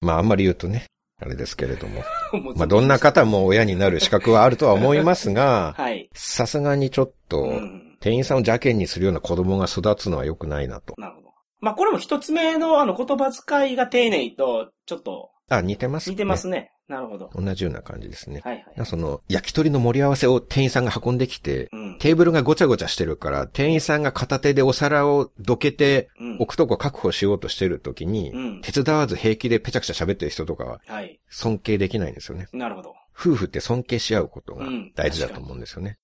[0.02, 0.86] まああんまり言うとね、
[1.22, 2.02] あれですけれども。
[2.56, 6.10] まあどんな方も親になる資格はあるとは思いますが、 はい。
[6.14, 7.98] さすがにちょっと、うん。
[8.00, 10.94] 店員さんを邪険にするような子供が育つのは良くないなと。
[10.98, 11.25] なるほど。
[11.66, 16.14] まあこれも一つ目のあの言葉遣いが丁寧とちょっとあ、似てます、ね。
[16.14, 16.72] 似てますね。
[16.88, 17.32] なるほど。
[17.34, 18.42] 同じような感じですね。
[18.44, 18.86] はいはい。
[18.86, 21.98] その、焼き鳥の盛り合わせを店員さんが運んできて、うん。
[21.98, 26.36] テーブルがごちゃごちゃしてるから、店員さんが片手でお皿をどけてうん。
[26.36, 28.62] 置くとこ確保しようとしてる時に、うん。
[28.62, 31.20] 手伝わず平気でペチャクチャ喋ってる人とかははい。
[31.30, 32.48] 尊敬できないんですよね。
[32.54, 32.94] なるほど。
[33.18, 35.98] 夫婦って尊敬し合うことがうん大事だと思うんですよね。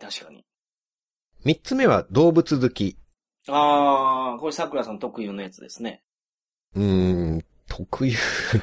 [0.00, 0.44] 確かに。
[1.44, 2.98] 三つ目は動物好き。
[3.48, 6.02] ああ、これ桜さん特有のやつですね。
[6.74, 8.16] うーん、特有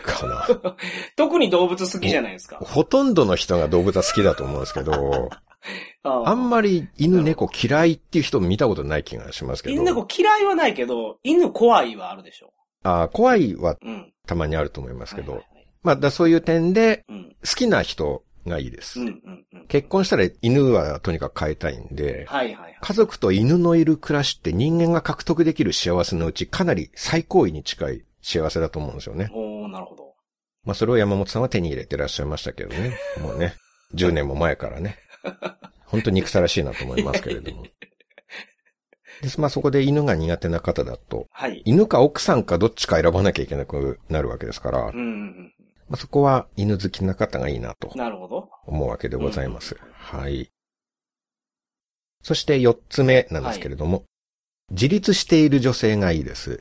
[0.04, 0.48] かな。
[1.16, 2.58] 特に動物好きじゃないですか。
[2.58, 5.30] ほとんどの人が動物は好きだと思うんですけど、
[6.04, 9.76] ああんまり犬猫嫌いっていう人見たことない気がしますけど。
[9.76, 12.54] 犬猫嫌いはないけど、犬怖いはあるでしょ。
[12.84, 14.14] あ怖いはうん。
[14.28, 15.34] たまにあると思いますけど。
[15.34, 17.36] はいはいはいまあ、だそういう点でうん。
[17.46, 19.00] 好きな人がいいです。
[19.00, 19.68] うんうんうん。
[19.68, 22.78] 結婚したら犬はとにかく飼いたいんで、はいはいはい。
[22.82, 29.30] 家族と犬のいる暮らしって人間が獲得できる幸せのうちかなり最高位に近い幸せだと思うんですよね。
[29.34, 30.14] おー、なるほど。
[30.64, 32.98] まあそれを山本さんは手に入れてらっしゃいましたけどね。
[33.22, 33.56] もうね、
[33.96, 34.98] 10年も前からね。
[35.86, 37.64] 本当に憎たらしいなと思いますけれども。
[39.22, 39.40] です。
[39.40, 41.62] まあそこで犬が苦手な方だと、はい。
[41.66, 45.54] 犬か奥さんかどっちか選ばなきゃいけなくなるわけですから、まうんうん
[45.92, 47.98] あ、そこは犬好きな方がいいなとうん。
[47.98, 48.50] なるほど。
[48.66, 49.78] 思うわけでございます。
[49.94, 50.50] はい。
[52.22, 54.06] そして4つ目なんですけれども、
[54.72, 56.60] 自立している女性がいいです。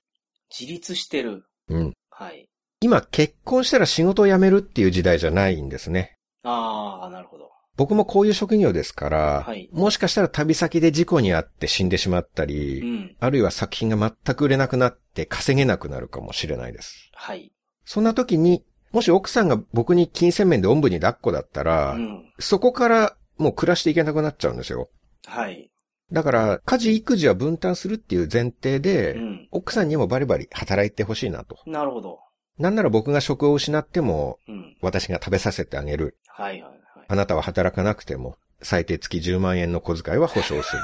[0.59, 1.45] 自立してる。
[1.69, 1.93] うん。
[2.11, 2.49] はい。
[2.81, 6.17] 今結婚したら仕事を辞めるっていう時代じゃないんですね。
[6.43, 7.51] ああ、なるほど。
[7.77, 13.17] 僕もこういう職業ですから、はいもしかしたら旅先で事故に遭って死んでしまったり、うん。
[13.19, 17.11] あるいは作品が全く売れなくなって稼げなくなるかもしれないです。
[17.15, 17.53] はい。
[17.85, 22.33] そんな時に、もし奥さんが僕に金銭面でおんぶに抱っこだったら、うん。
[22.39, 24.89] そこからもう暮らしていけなくなっちゃうんですよ。
[25.27, 25.71] はい。
[26.13, 29.49] だから、家事育児は分担するっていう前提で、うん。
[29.51, 31.59] 奥さんにもバリバリ働いてほしいなと。
[31.67, 32.19] なるほど。
[32.59, 34.77] なんなら僕が職を失っても、うん。
[34.83, 36.19] 私が食べさせてあげる。
[36.27, 36.81] はいはいはい。
[37.09, 40.83] あなたは働かなくても、最低月10万円の小遣いは保証する。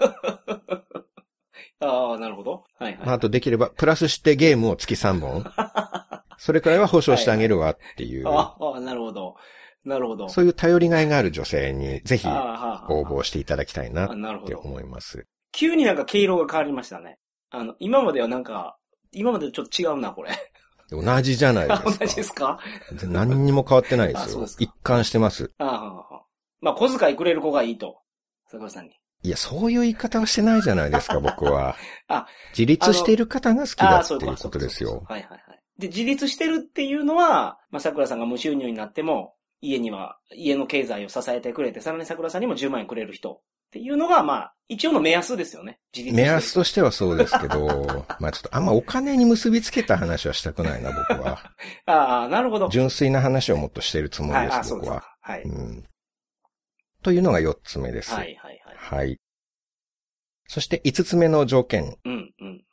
[1.80, 2.64] ああ、なるほど。
[2.78, 3.06] はいはい。
[3.06, 5.44] まあ、あとできれば、プラスしてゲームを月3本。
[6.38, 9.36] それくらいは保証してあげるわっていう、ああ、なるほど。
[9.84, 10.28] なるほど。
[10.28, 14.60] そういう頼りがいがある女性に、ぜひ応募していただきたいなってど。
[14.60, 15.26] 思います。
[15.52, 17.18] 急になんか毛色が変わりましたね。
[17.50, 18.76] あの、今まではなんか、
[19.12, 20.30] 今までとちょっと違うな、これ。
[20.90, 21.90] 同じじゃないですか。
[22.00, 22.58] 同じですか？
[23.04, 24.46] 何にも変わってないですよ。
[24.46, 25.52] すか一貫してます。
[25.58, 26.22] ああ、ああ
[26.60, 28.00] まあ、小遣いくれる子がいいと。
[28.50, 28.92] 桜さんに。
[29.22, 31.76] いや、そういう言い方はしてないじゃないですか、僕は。
[32.08, 35.04] あ自立している方が好きだっていうことですよ。
[35.08, 35.42] はいはいはい。
[35.78, 45.78] で、自立してるっていうのは、まあ、桜さんが無収入になっても、家には、家の経済を支えてくれて、さらに桜さんにも10万円くれる人っていうのが、まあ、一応の目安ですよね。
[46.12, 51.52] 目安としてはそうですけど、 まあちょっとあんまお金に結びつけた話はしたくないな、僕は。
[51.86, 52.68] ああ、なるほど。
[52.68, 54.64] 純粋な話をもっとしているつもりです、僕は。
[54.64, 55.16] そうですか。
[55.20, 55.42] はい。
[55.42, 55.84] うん。
[57.02, 58.12] というのが四つ目です。
[58.12, 58.76] はいはいはい。
[58.76, 59.20] はい。
[60.46, 61.96] そして五つ目の条件。
[62.04, 62.64] うんうん。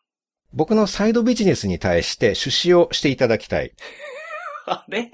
[0.56, 3.74] 僕のサイドビジネスに対して出資をしていただきたい。
[4.66, 5.12] あれ？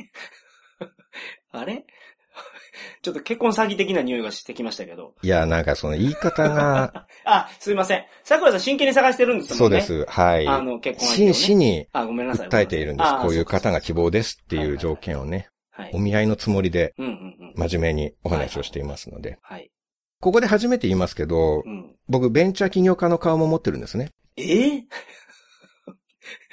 [1.51, 1.83] あれ？
[3.01, 5.15] ちょっと結婚詐欺的な匂いがしてきましたけど。
[5.23, 8.05] いや、なんかその言い方が、あ、すいません。
[8.23, 9.57] 桜さん真剣に探してるんですもね。
[9.57, 10.11] そうんです。
[10.11, 10.47] はい。
[10.47, 12.47] あの、結婚ね真摯にあ、ごめんなさい。
[12.47, 13.07] 訴えているんです。
[13.07, 15.99] あこういう方が希望ですってはいいう条件をね、はいお。
[15.99, 17.53] 見合いのつもりでうんうんうん。
[17.69, 19.39] 真面目にお話をしていますので。
[19.41, 19.71] はい。
[20.19, 21.95] ここで初めて言いますけどう、ん。
[22.07, 24.11] 僕ベンチャー起業家の顔も持ってるんですね。
[24.37, 24.81] えー？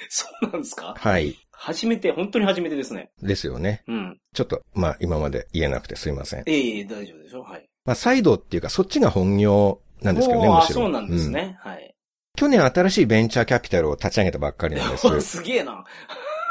[0.09, 0.95] そうなんですか？
[0.97, 1.35] はい。
[1.51, 3.11] 初めて、本当に初めてですね。
[3.21, 3.83] ですよね。
[3.87, 4.19] うん。
[4.33, 6.43] ちょっと、まあ今まで言えなくてすいません。
[6.47, 7.41] ええ大丈夫でしょ？
[7.43, 7.69] はい。
[7.85, 10.81] まあサイドっていうかそっちが本業なんですけどね、むしろ。
[10.81, 11.57] そうなんですうんね。
[11.61, 11.95] はい。
[12.37, 15.07] 去年新しいベンチャーキャピタルを立ち上げたばっかりなんです。
[15.07, 15.83] お すげえな。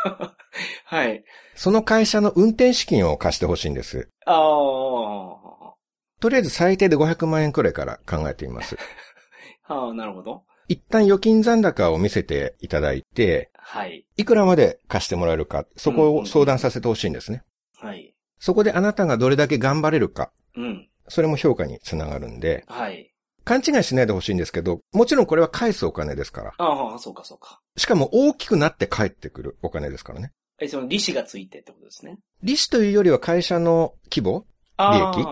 [0.85, 1.25] はい。
[1.55, 4.09] その会社の運転資金を貸してほしいんです。
[4.27, 5.75] ああ、
[6.21, 8.77] とりあえず最低で500万円くらいから考えています。
[9.67, 10.45] ああ、なるほど。
[10.69, 14.07] 一旦預金残高を見せていただいて、はい。
[14.17, 17.43] いくらまで貸してもらえるか、そこを相談させてほしいんですね。
[17.79, 18.15] はい。
[18.39, 20.89] そこであなたがどれだけ頑張れるか、うん。
[21.09, 23.13] それも評価につながるんで、はい。
[23.45, 26.55] 勘違いしないでほしいんですけど、もちろんこれは返すお金ですから。
[26.59, 27.61] ああ、そうかそうか。
[27.79, 30.33] しかも大きくなって返ってくるお金ですからね。
[30.61, 32.19] え、その利子がついてってことですね。
[32.43, 34.45] 利子というよりは会社の規模
[34.79, 35.27] 利益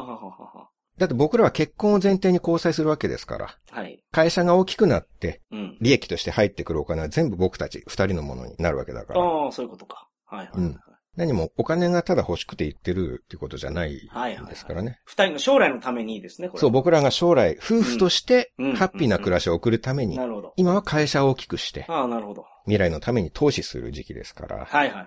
[0.98, 3.59] だって僕らは結婚を前提に交際するわけですから。
[3.70, 4.02] はい。
[4.12, 5.78] 会社が大きくなって、うん。
[5.80, 9.20] 利益として入ってくるお金は全部僕たち二人のものになるわけだから。
[9.20, 10.09] ああ、そういうことか。
[10.24, 10.56] はいはい。
[10.56, 10.80] うん
[11.16, 14.46] 何もお金がただ欲しくて言ってるってことじゃないはいはい。
[14.46, 15.00] ですからね。
[15.06, 16.61] 二人の将来のためにですね、これ。
[16.61, 20.52] そう、僕らが将来、夫婦としてうんハッピーな暮らしを送るためにな、るほど。
[20.56, 22.44] 今は会社を大きくして、ああ、なるほど。
[22.64, 24.66] 未来のために投資する時期ですから。
[24.66, 25.06] はいはいはい。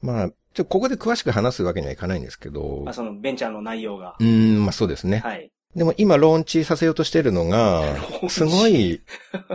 [0.00, 4.22] まあ、ちょここで詳しく話すわけにはいかないんですけどあ、、そのベンチャーの内容がう。
[4.22, 5.18] ーん、まあそうですね。
[5.18, 5.50] はい。
[5.74, 7.82] でも今ローンチさせようとしてるのが、
[8.30, 9.02] すごい、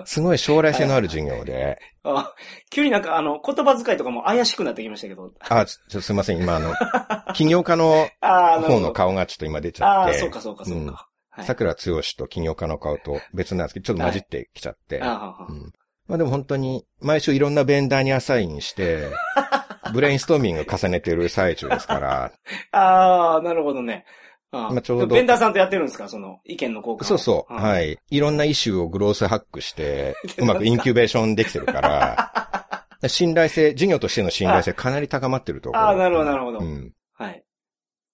[0.04, 2.34] すごい将来性のある事業で、あ
[2.70, 5.32] 急になんかあの、言葉遣いとかも怪しくなってきましたけど。
[5.40, 6.74] あ、ちょすいません、今あの、
[7.34, 8.92] 起業家の方の。
[8.92, 11.08] 顔がちょっと今出ちゃああ、って、そうかそうかそうか。
[11.30, 11.46] はい。
[11.46, 15.72] 桜剛と起業家の顔と別なんですけど、ちょっと混じってきちゃって、ああ、はあうん
[16.10, 19.10] まあでも本当に、毎週いろんなベンダーにアサインして、
[19.94, 22.32] ブレインストーミング重ねてる最中ですから、
[22.72, 24.06] ああ、なるほどね。
[24.52, 27.04] ああまあちょうどベンダーさんとやってるんですかその意見の交換を。
[27.04, 27.58] そうそう、い。
[27.58, 28.00] はい。
[28.10, 35.82] いろんなイシューをグロースハックして、 うまくインキュベーションできてるから、 信頼性、事業としての信頼性かなり高まってると思う。
[35.82, 36.60] ああ、なるほどなるほど。
[36.60, 36.94] うん。
[37.14, 37.44] はい。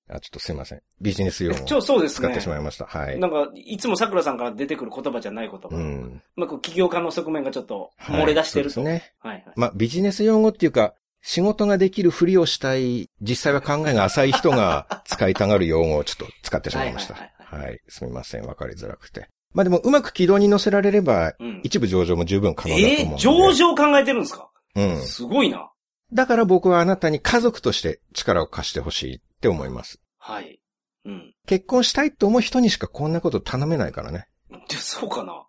[0.08, 0.82] あ、ちょっとすいません。
[1.02, 2.28] ビジネス用語ちょ、をそうですね。
[2.28, 2.86] 使ってしまいました。
[2.86, 3.20] はい。
[3.20, 5.70] なんか、いつも桜さんから出てくる言葉じゃない言葉。
[5.72, 6.22] うん。
[6.36, 8.76] まあ、こう起業家の側面がちょっとはい漏れ出してると。
[8.76, 9.14] そうですね。
[9.20, 9.54] はいはい。
[9.56, 10.94] まあ、ビジネス用語っていうか、
[11.28, 17.16] 仕事ができるふりをしたい、実際は考えが浅い人が 使いたがる用語をちょっと使ってしまいました。
[17.16, 17.80] はいはいはい。
[17.88, 18.46] すみません。
[18.46, 19.28] わかりづらくて。
[19.54, 21.62] まあでも、うまく軌道に乗せられれば、うん。
[21.64, 23.18] 一部上場も十分可能だと思うえー？
[23.18, 24.50] 上場考えてるんですか？
[24.76, 25.02] うん。
[25.02, 25.72] すごいな。
[26.14, 30.00] だから僕はあなたに家族として力を貸してほしいって思います。
[30.20, 30.60] はい。
[31.06, 31.34] うん。
[31.48, 34.28] 結婚したいと思う人にしかこんなこと頼めないからね。
[34.70, 35.46] でそうかな。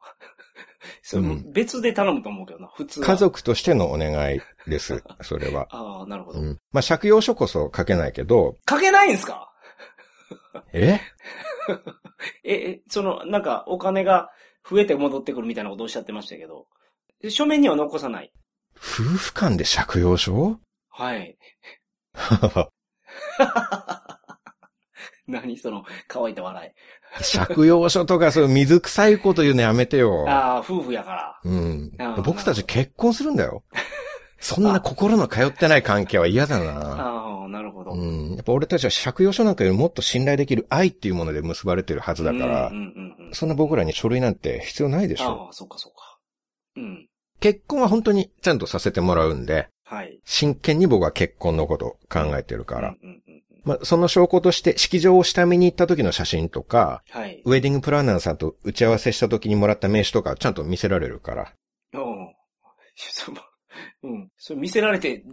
[1.03, 1.21] そ
[1.53, 3.07] 別で頼むと思うけどな、普通は。
[3.07, 5.03] 家族としてのお願いです。
[5.23, 5.67] それは。
[5.71, 6.41] ああ、なるほど。
[6.41, 6.59] うん。
[6.73, 9.53] まあ、借用書こそ書けないけど、書けないんですか？
[10.73, 11.01] え？
[12.45, 14.31] え、え、その、なんか、お金が
[14.69, 16.67] 増えて戻ってくるみたいなことをおっしゃってましたけど、
[17.29, 18.33] 書面には残さない。
[18.77, 20.59] 夫婦間で借用書？
[20.91, 21.37] はい。
[25.27, 27.37] 何その、乾いた笑い。
[27.37, 30.25] 借用書とかそういう水臭いこと言うのやめてよ。
[30.29, 31.41] ああ、夫婦やから。
[31.45, 31.93] うん。
[32.25, 33.63] 僕たち結婚するんだよ。
[34.39, 36.73] そんな心の通ってない関係は嫌だな。
[36.73, 37.93] ああ、なるほど。
[37.93, 38.35] うん。
[38.35, 43.35] やっぱ俺たちは借用書なんかよりもっと信頼できる愛っていうもので結ばれてるはずだからうん、うんうんうん。
[43.35, 45.47] そんな僕らに書類なんて必要ないでしょ。
[45.47, 46.19] ああ、そうかそうか。
[46.77, 47.09] うん。
[47.41, 50.21] 結婚は本当にちゃんとさせてもらうんで、はい。
[50.25, 52.89] 真剣に僕は結婚のことを考えてるから。
[52.89, 53.26] うんうんうん
[53.67, 57.43] まあ、その証拠として式場を下見に行った時の写真とか、はい。
[57.45, 61.53] ウェディングプランナーさんと打ち合わせした時にもらった名刺とかちゃんと見せられるから。
[61.93, 62.35] うん。
[62.95, 63.35] そ う
[64.05, 64.31] うん。
[64.39, 65.25] それ見せられて、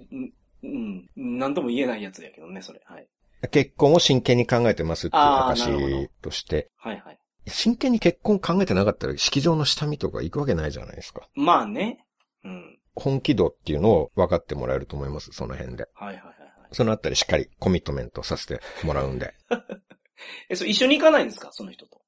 [0.62, 2.82] うん、うん、なんとも言えないやつやけどね、それ。
[2.86, 3.08] はい。
[3.52, 6.72] 結婚を真剣に考えてますっていう証として。
[6.78, 7.20] はいはい。
[7.46, 11.28] 真剣に結婚考えてなかったら式場の下見とか行くわけないじゃないですか。
[11.36, 12.04] まあね。
[12.44, 12.80] うん。
[12.96, 15.88] 本気度っていうのを分かってもらえると思います、その辺で。
[15.94, 16.33] はいはいはいはい。
[16.74, 19.34] そのあたりしっかりコミットメントさせてもらうんで。
[20.50, 21.50] え、そう、一緒に行かないんですか？
[21.52, 22.02] その人と。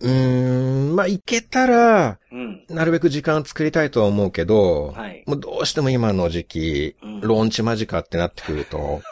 [0.00, 2.64] うーん、まあ、行けたら、うん。
[2.68, 5.24] なるべく時間作りたいとは思うけど、はい。
[5.26, 9.02] もうどうしても今の時期、うんローンチ間近ってなってくると、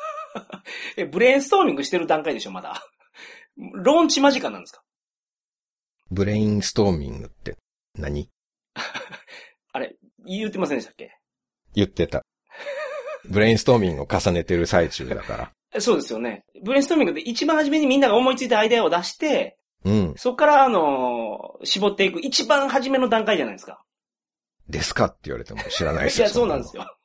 [0.96, 2.82] え、ブレインストーミングしてる段階でしょ、まだ。
[3.56, 4.82] ローンチ間近なんですか？
[6.10, 7.58] ブレインストーミングって
[7.94, 8.30] 何？
[9.72, 11.10] あれ、言ってませんでしたっけ？
[11.74, 12.24] 言ってた。
[13.24, 15.52] ブレインストーミングを重ねてる最中だから。
[15.74, 16.44] えそうですよね。
[16.64, 20.14] ブレインストーミングで一番初めにみんなが思いついたアイデアを出して、うん。
[20.16, 23.82] そこから、あのー絞っていく一番初めの段階じゃないですか。
[24.68, 26.96] ですかって言われても知らないですいや、そうなんですよ。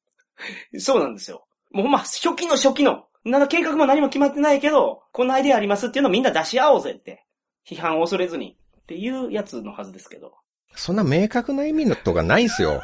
[0.78, 1.46] そうなんですよ。
[1.70, 7.24] もうほんま、初期の初期の、なんか計画も何も決まってないけど、こんなアイデアありますっていうのをみんな出し合おうぜって。
[7.66, 8.56] 批判を恐れずに。
[8.80, 10.32] っていうやつのはずですけど。
[10.74, 12.82] そんな明確な意味のとかないんすよ。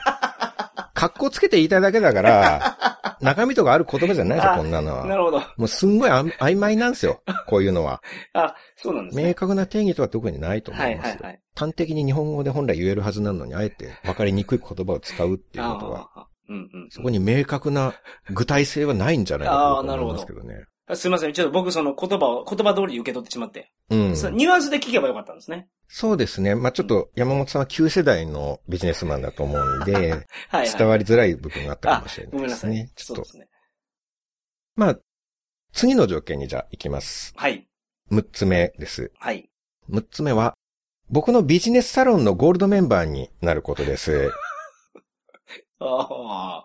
[1.02, 5.04] 格好つけて言いたいだけだから、 中身とかある言葉じゃないですよ、あこんなのは。
[5.04, 5.40] なるほど。
[5.56, 8.00] もうすんごいあ曖昧なんですよ、こういうのは。
[8.34, 9.24] あ、そうなんですね。
[9.26, 11.18] 明確な定義とは特にないと思はいいますよ。
[11.22, 11.40] はいはい。
[11.56, 16.88] 端的に日本語で本来言えるはずなのに、あえて分かりにくい言葉を使うっていうことは、うんうん。
[16.90, 17.94] そこに明確な
[18.30, 20.66] 具体性はないんじゃないかと思いますけどね。
[20.86, 21.32] あすいません。
[21.32, 23.72] ちょっと僕その言葉を、言葉通り受け取ってしまって。
[23.90, 24.10] うん。
[24.10, 25.68] ニュアンスで聞けばよかったんですね。
[25.94, 26.54] そうですね。
[26.54, 29.92] まあちょっと山本さんは旧世代のビジネスマンだと思うんで、
[30.48, 30.74] はい、はい。
[30.74, 32.70] 伝わりづらい部分があったかもしれごめんなさい。
[32.70, 32.92] ないですね。
[32.96, 33.30] ちょっとそうで。
[33.32, 33.48] すね。
[34.74, 34.98] まあ、
[35.74, 37.34] 次の条件にじゃあ行きます。
[37.36, 37.68] はい。
[38.10, 39.12] 6つ目です。
[39.18, 39.50] はい。
[39.90, 40.56] 6つ目は、
[41.10, 44.30] 僕のビジネスサロンのゴールドメンバーになることです。
[45.78, 46.64] ああ、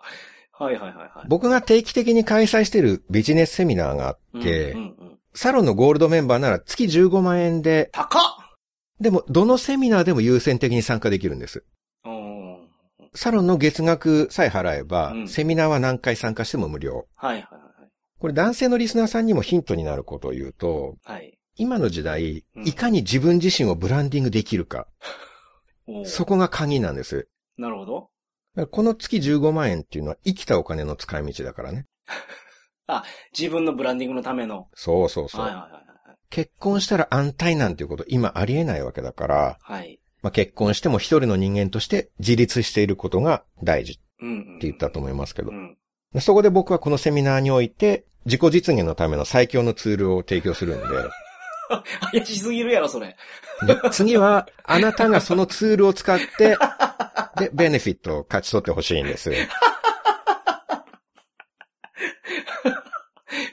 [0.60, 1.28] いはいはいはい。
[1.28, 8.47] 僕が定期的に開催しているビジネスセミナーがあって、うんうんうん、サロンのゴールドメンバーなら月15万円で、高っ
[9.00, 11.64] でもどのセミナーでも優先的に参加できるんです。
[12.04, 12.68] うん。
[13.14, 17.06] サロンの月額さえ払えば、うんセミナーは何回参加しても無料。
[17.14, 17.90] はいはいはい。
[18.18, 21.38] これ男性のリスナーさんにもヒントになることを言うと、はい。
[21.56, 24.88] 今の時代う、んいかに自分自身をブランディングできるか、
[26.04, 27.28] そこが鍵なんです。
[27.56, 28.10] なるほど。
[28.70, 31.86] この月15万円っていうのは生きたお金の使い道だからね。
[33.38, 34.68] 自分のブランディングのための。
[34.74, 35.42] そうそうそう。
[35.42, 35.87] はいはいはいはい。
[36.30, 39.98] 結婚したら安泰なんていうこと今ありえないわけだから、はい。
[40.22, 44.58] まあ、結婚しても一人の人間として自立していることが大事ってうん、うん。
[44.60, 45.54] 言ったと思いますけどう。
[45.54, 45.76] ん。
[46.20, 50.86] そこで僕はこのセミナーにおいて自己実現のための最強のツールを提供するんで、
[52.12, 53.16] 怪しすぎるやろ、それ。
[53.66, 56.56] で次はあなたがそのツールを使って、
[57.38, 59.32] で、ベネフィットを勝ち取ってほしいんです。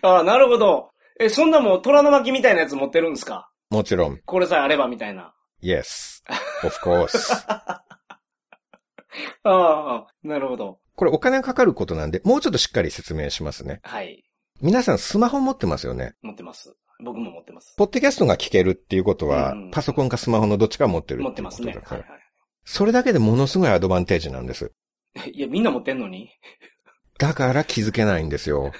[0.01, 0.91] ああ、なるほど。
[1.19, 3.49] え、そんなもう虎の巻みたいなやつ持ってるんですか？
[3.69, 5.33] もちろん、これさえあればみたいな。
[5.63, 6.21] yes,
[6.63, 7.33] of course.
[7.47, 7.83] あ
[9.43, 10.79] あ、なるほど。
[10.95, 13.79] これお金がかかることなんで、もうちょっとしっかり説明しますね。
[13.83, 14.23] はい。
[14.61, 16.15] 皆さんスマホ持ってますよね？
[16.21, 16.75] 持ってます。
[17.03, 17.75] 僕も持ってます。
[17.77, 21.77] ポッドキャストが聞けるっていうことは、うんパソコンかスマホのどっちか持ってる持ってますね。
[21.83, 22.05] はいは
[22.63, 24.71] それだけでものすごいアドバンテージなんです。
[25.27, 25.29] い。
[25.37, 26.29] いや、みんな持ってんのに？
[27.19, 28.71] だから気づけないんですよ。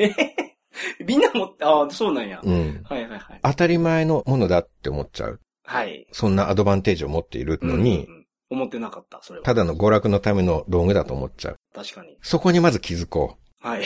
[0.00, 0.55] えへへ
[1.06, 2.40] みんな持って、ああ、そうなんや。
[2.42, 2.82] うん。
[2.84, 3.40] はいはいはい。
[3.42, 5.40] 当たり前のものだって思っちゃう。
[5.64, 6.06] はい。
[6.12, 9.44] そんなアドバンテージを持っているのに、うんうんうん思ってなかった、それは。
[9.44, 11.56] ただの娯楽のための道具だと思っちゃう。
[11.74, 12.16] 確かに。
[12.22, 13.66] そこにまず気づこう。
[13.66, 13.82] はい。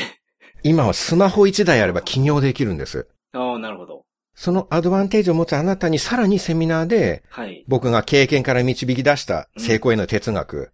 [0.62, 3.09] 今はスマホ1台あれば起業できるんです。
[3.33, 4.05] ああ、なるほど。
[4.35, 7.64] そのアドバンテージを持つあなたにさらにセミナーで、はい。
[7.68, 10.68] 僕が経験から導き出した成功への哲学、うん。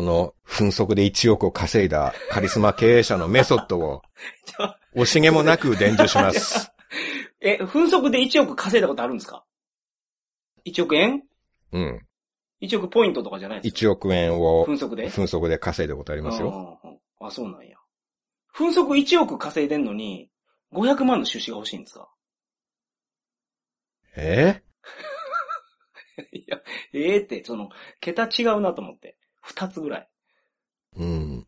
[0.00, 4.02] この紛速で1億を稼いだカリスマ経営者のメソッドを
[4.96, 6.72] 惜しげもなく伝授します。
[7.42, 9.44] え、分速で1億稼いだことあるんですか
[10.64, 11.22] ?1 億円？
[11.72, 12.06] うん。
[12.62, 15.10] ?1 億ポイントとかじゃないですか？1億円を分速で？
[15.10, 16.48] 紛速で稼いだことありますよ。
[16.48, 17.76] うんうんうんあ、そうなんや。
[18.54, 20.30] 分速1億稼いでんのに、
[20.72, 22.08] 500万の出資が欲しいんですか？
[24.16, 24.62] え？
[26.32, 26.58] いや、
[26.94, 27.68] ええって、その、
[28.00, 29.18] 桁違うなと思って。
[29.40, 30.08] 二つぐらい。
[30.96, 31.46] うん。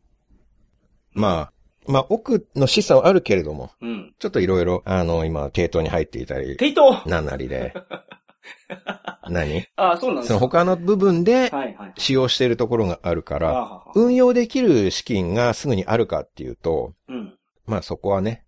[1.11, 1.53] まあ、
[1.91, 4.15] まあ、奥の資産はあるけれども、うん。
[4.19, 7.73] ちょっといろいろ、あの、今、抵当に入っていたり、テイトなんなりで。
[9.29, 9.65] 何？
[9.77, 11.51] あ、そうなんですかその他の部分で。
[11.97, 17.37] 使用しているところがあるから、あはは運用できる資金がすぐにあるかっていうと、うん。
[17.65, 18.45] まあそこはね、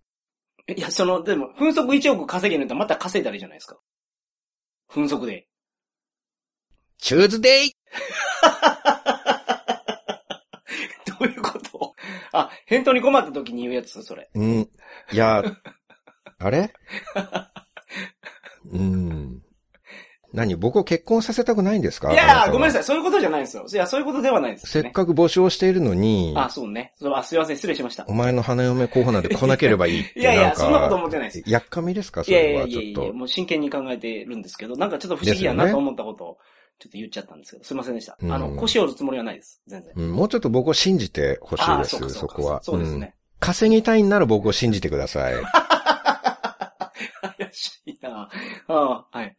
[0.68, 3.78] いや、その、でも、分速1億稼げるんだったらまた稼いだらいいじゃないですか。
[4.88, 5.46] 分速で。
[6.98, 7.72] チューズデイ
[11.06, 11.94] どういうこと
[12.38, 14.28] あ、返答に困った時に言うやつそれ。
[14.34, 14.68] うん。
[15.12, 15.42] いや、
[16.38, 16.72] あれ？
[18.72, 19.42] うん。
[20.32, 22.12] 何僕を結婚させたくないんですか？
[22.12, 22.84] いやいや、ごめんなささい。
[22.84, 23.64] そういうことじゃないですよ。
[23.72, 24.88] いや、そういうことではないですよね。
[24.88, 26.92] せっかく募集をしているのに、あ、そうね。
[27.14, 27.56] あ、すいません。
[27.56, 28.12] 失礼しましたお。
[28.12, 30.18] 前の花嫁候補なんて来なければいいって。
[30.20, 32.22] いやいやそんなこと思ってないですやっかみですか？
[32.24, 33.14] そいやいれはちょっやいやいや、と。
[33.14, 36.38] もう真剣に考えてるんですけど、なんかちょっと不思議やなと思ったことを、
[36.78, 38.18] ちょっと言っちゃったんですけど、すいませんでした。
[38.20, 39.62] うんあの、腰折るつもりはないです。
[39.66, 39.92] 全然。
[39.96, 42.56] うんもうちょっと僕を信じてほしいです、そそこは。
[42.56, 43.14] うんそうですね。
[43.40, 45.34] 稼ぎたいんなら僕を信じてください。
[47.38, 48.28] 怪しいな
[48.68, 49.36] ああ、はい。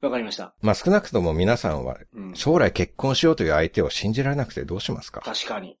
[0.00, 0.54] わかりました。
[0.62, 2.34] まあ少なくとも皆さんはうん。
[2.34, 5.20] 将来結婚しようという相手を信じられなくてどうしますか？
[5.22, 5.78] 確かに。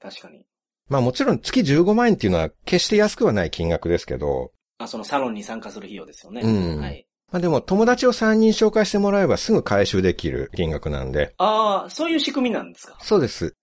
[0.00, 0.44] 確かに。
[0.88, 6.42] まあもちろん月15万円っていうのは決して安くはない金額ですけど、あ、そのサロンに参加する費用ですよね。
[6.42, 7.05] うんはい。
[7.32, 12.96] まあでも友達を3人紹介してもらえばすぐ回収できる金額なんで、ああ、そういう仕組みなんですか？
[13.00, 13.54] そうです。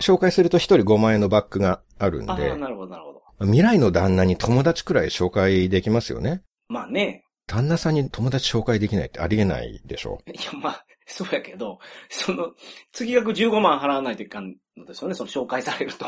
[0.00, 3.20] 紹介すると1人5万円のバックがあるんあであ、、なるほど、なるほど。
[3.46, 6.42] 未来の旦那に友達くらい紹介できますよね。
[6.68, 7.24] まあね。
[7.46, 11.78] 旦那さんに友達紹介できないってありえないでしょいや、まあ、そうやけど、
[12.10, 12.50] その、
[12.92, 16.04] 月額15万払わないといかんのですよね、その紹介されると。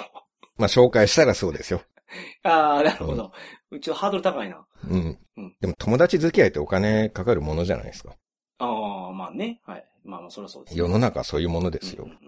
[0.56, 1.82] まあ紹介したらそうですよ。
[2.44, 3.32] ああ、なるほど。
[3.72, 4.64] うちはハードル高いな。
[4.88, 5.56] うんうん。
[5.60, 8.14] でも友達付き合いってお金かかるものじゃないですか。
[8.58, 9.60] ああ、まあね。
[9.66, 9.84] はい。
[10.04, 10.78] まあまあ、そりゃそうです。
[10.78, 12.10] 世の中はそういうものですようん。
[12.10, 12.18] うん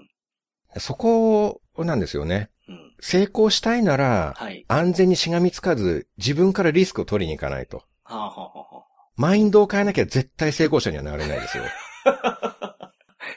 [0.76, 2.50] そこなんですよね。
[2.68, 4.64] うんうん成功したいなら、はい。
[4.68, 7.78] 安全にしがみつかず、自分からリスクを取りに行かないと。
[8.04, 8.84] はあ、はあは
[9.16, 11.64] マインドを変えなきゃ絶対成功者にはなれないですよ。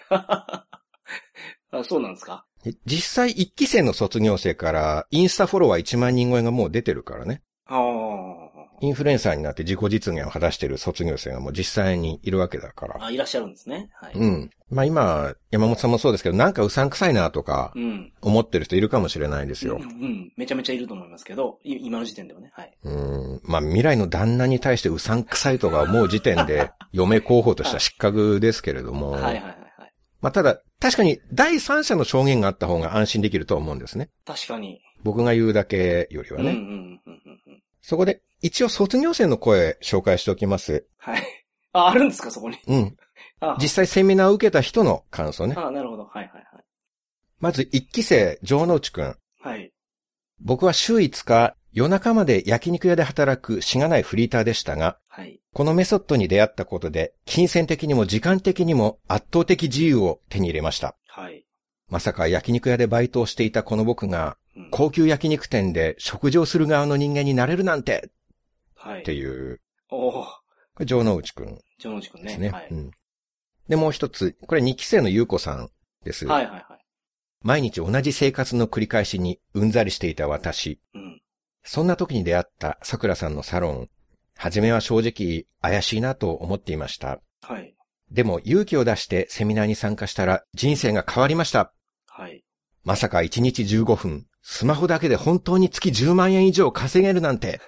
[0.10, 0.66] あ、
[1.72, 2.46] あそうなんですか？
[2.86, 7.42] 実際1期生の卒業生からインスタフォロワー1万人超えがもう出てるからね。
[7.70, 8.48] ああ。
[8.80, 12.98] インフルエンサーになって自己実現を果たしてる卒業生がもう実際にいるわけだから。
[13.04, 13.90] あ、いらっしゃるんですね。
[13.94, 14.14] はい。
[14.14, 14.50] うん。
[14.70, 18.14] まあ今、山本さんもそうですけど、なんかうさんくさいなとかうん。
[18.22, 19.82] 思ってる人いるかもしれないですようん。。
[19.82, 20.34] うん。
[20.38, 22.52] めちゃめちゃいると思いますけど、い今の時点ではね。
[22.54, 22.78] はい。
[22.84, 23.42] うん。
[23.44, 29.12] まあ未来の旦那に対してうさんくさいとか思う時点で、 嫁候補としては失格ですけれども。
[29.12, 29.58] はいはいはいはい。
[30.22, 34.10] まあただ、確かに第三者の証言があった方が安心できると思うんですね。
[34.26, 34.82] 確かに。
[35.04, 36.52] 僕が言うだけよりはね。
[36.52, 37.07] うんうん。
[37.88, 40.86] そこで、一応卒業生の声紹介しておきます。
[40.98, 41.24] はい。
[41.72, 42.58] あ、あるんですか、そこに？
[42.68, 42.98] うん。
[43.40, 45.56] あ実際セミナーを受けた人の感想ね。
[45.58, 46.04] あ、なるほど。
[46.04, 46.66] はいはいはい。
[47.40, 49.16] まず一期生、城之内くん。
[49.40, 49.72] はい。
[50.42, 55.40] 僕は週5日、夜中まで焼肉屋で働くしがないフリーターでしたが、はい。
[55.54, 60.98] このメソッドに出会ったことで、金銭的にも時間的にも圧倒的自由を手に入れました。
[61.08, 61.46] はい。
[61.88, 64.36] まさか焼肉屋でバイトをしていたこの僕が、うん
[64.72, 68.10] 高級焼肉店で食事をする側の人間になれるなんて、
[68.76, 69.00] はい。
[69.02, 70.30] っていう、おおこ
[70.80, 72.28] れ城之内くん城之内くんね。
[72.28, 72.50] ですね。
[72.50, 72.68] はい。
[72.72, 72.92] うん。
[73.68, 75.70] で、もう一つ、これ2期生の優子さん
[76.04, 76.26] です。
[76.26, 76.86] はいはいはい。
[77.42, 80.80] 毎日同じ生活の繰り返しにうんざりしていた私。
[80.94, 81.22] うん。
[81.64, 83.90] そんな時に出会った桜さんのサロン。
[84.38, 87.20] はじめは正直怪しいなと思っていました。
[87.42, 87.76] はい。
[88.12, 91.74] でも勇気を出してセミナーに参加したら人生が変わりました。
[92.06, 92.44] はい。
[92.84, 97.60] まさか1日15分、スマホだけで本当に月10万円以上稼げるなんて。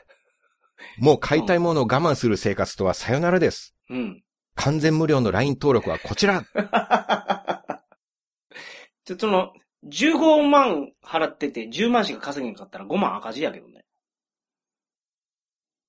[0.97, 3.75] もう買いたいものを我慢する生活とはさよならです。
[3.89, 4.23] うん。
[4.55, 6.41] 完全無料の LINE 登録はこちら。
[9.03, 9.51] ちょ、その、
[9.91, 13.83] 15万払ってて10万しか稼げんかったら5万赤字やけどね。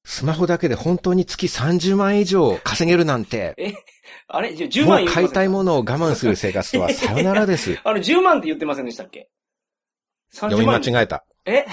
[0.04, 3.54] スマホだけで本当に月30万円以上稼げるなんて。
[4.26, 4.56] あれ？
[4.56, 7.78] じゃ、10も万言う買いたいもものを我慢する生活とは さよならです。
[7.84, 9.39] あれ10万って言ってませんでしたっけ ?30
[10.32, 10.82] 読み間万。
[10.82, 11.24] 違えた。
[11.44, 11.64] え？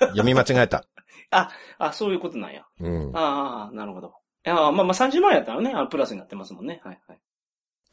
[0.00, 0.84] 読み間違えた。
[1.78, 2.64] あ、そういうことなんや。
[2.80, 3.16] うん。
[3.16, 4.14] ああ、なるほど。
[4.46, 6.80] いやまあまあ30万やったらね、あプラスになってますもんね。
[6.84, 7.18] はいはい。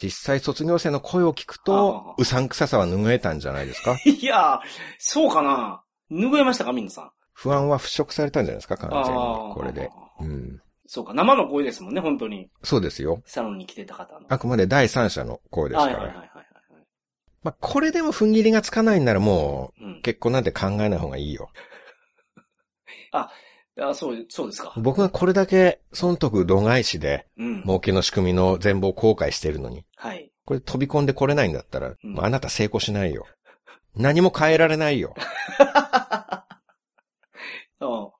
[0.01, 3.97] 実際卒業生の声を聞くあとあ、うさんくささは拭えたんじゃないですか？
[4.05, 4.59] いやー、
[4.99, 7.11] そうかな拭えましたか、みんなさん？
[7.33, 9.53] 不安は払拭されたんじゃないですか完全あに。
[9.55, 9.89] これで。
[9.91, 10.61] あうん。
[10.85, 12.49] そうか、生の声ですもんね、本当に。
[12.63, 13.21] そうですよ。
[13.25, 14.25] サロンに来てた方の。
[14.27, 15.97] あくまで第三者の声ですから。
[15.97, 16.30] はいはいはい。
[17.43, 20.01] まあ、これでも踏ん切りがつかないんならもう。
[20.01, 21.49] 結婚なんて考えない方がいいよ。
[23.11, 23.29] あ、
[23.93, 24.73] そう、そうですか。
[24.77, 27.61] 僕がこれだけ損得度外視で、うん。
[27.63, 30.31] 儲けの仕組みの全貌を後悔しているのに、はい。
[30.45, 33.25] これ飛び込んでこれないんだったら、うんあなた成功しないよ。
[33.95, 35.15] 何も変えられないよ。
[35.59, 36.45] あ
[37.79, 38.11] あ、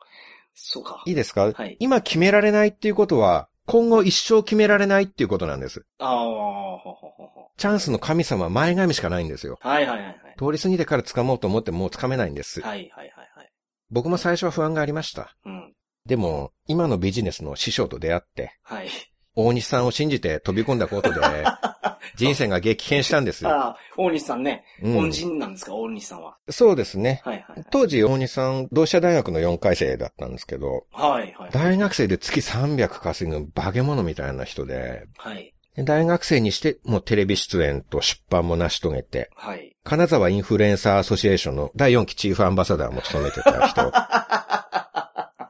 [0.53, 1.03] そうか。
[1.05, 5.85] いいですか、はい今決められないっていうことは、今後一生決められないっていうことなんです。
[5.99, 7.50] ああ、ほほほほ。
[7.57, 9.57] チャンスの神様は前髪しかないんですよ。
[9.61, 10.15] はいはいはいはい。
[10.37, 12.61] 通り過ぎてから掴もうと思ってももう掴めないんです。
[12.61, 13.51] はいはいはいはい。
[13.89, 15.35] 僕も最初は不安がありました。
[15.45, 15.73] うん。
[16.05, 18.89] でも、今のビジネスの師匠と出会って、はい。
[19.35, 21.19] 大西さんを信じて飛び込んだことで、
[22.15, 23.49] 人生が激変したんですよ。
[23.51, 24.63] ああ、大西さんね。
[24.81, 26.37] うん恩人なんですか、大西さんは。
[26.49, 27.21] そうですね。
[27.23, 27.65] はいはい。
[27.69, 31.51] 当時、大西さん、同志社大学の4回生だったんですけど、はいはい。
[31.51, 35.53] 大学生で月300稼ぐ化け物みたいな人で、はい。
[35.75, 39.75] で大学生にしてもうテレビ出演と出版も成し遂げて、はい。
[39.83, 43.81] 金沢インフルエンサーアソシエーションの第4期チーフアンバサダーも務めてた人。
[43.95, 45.41] あ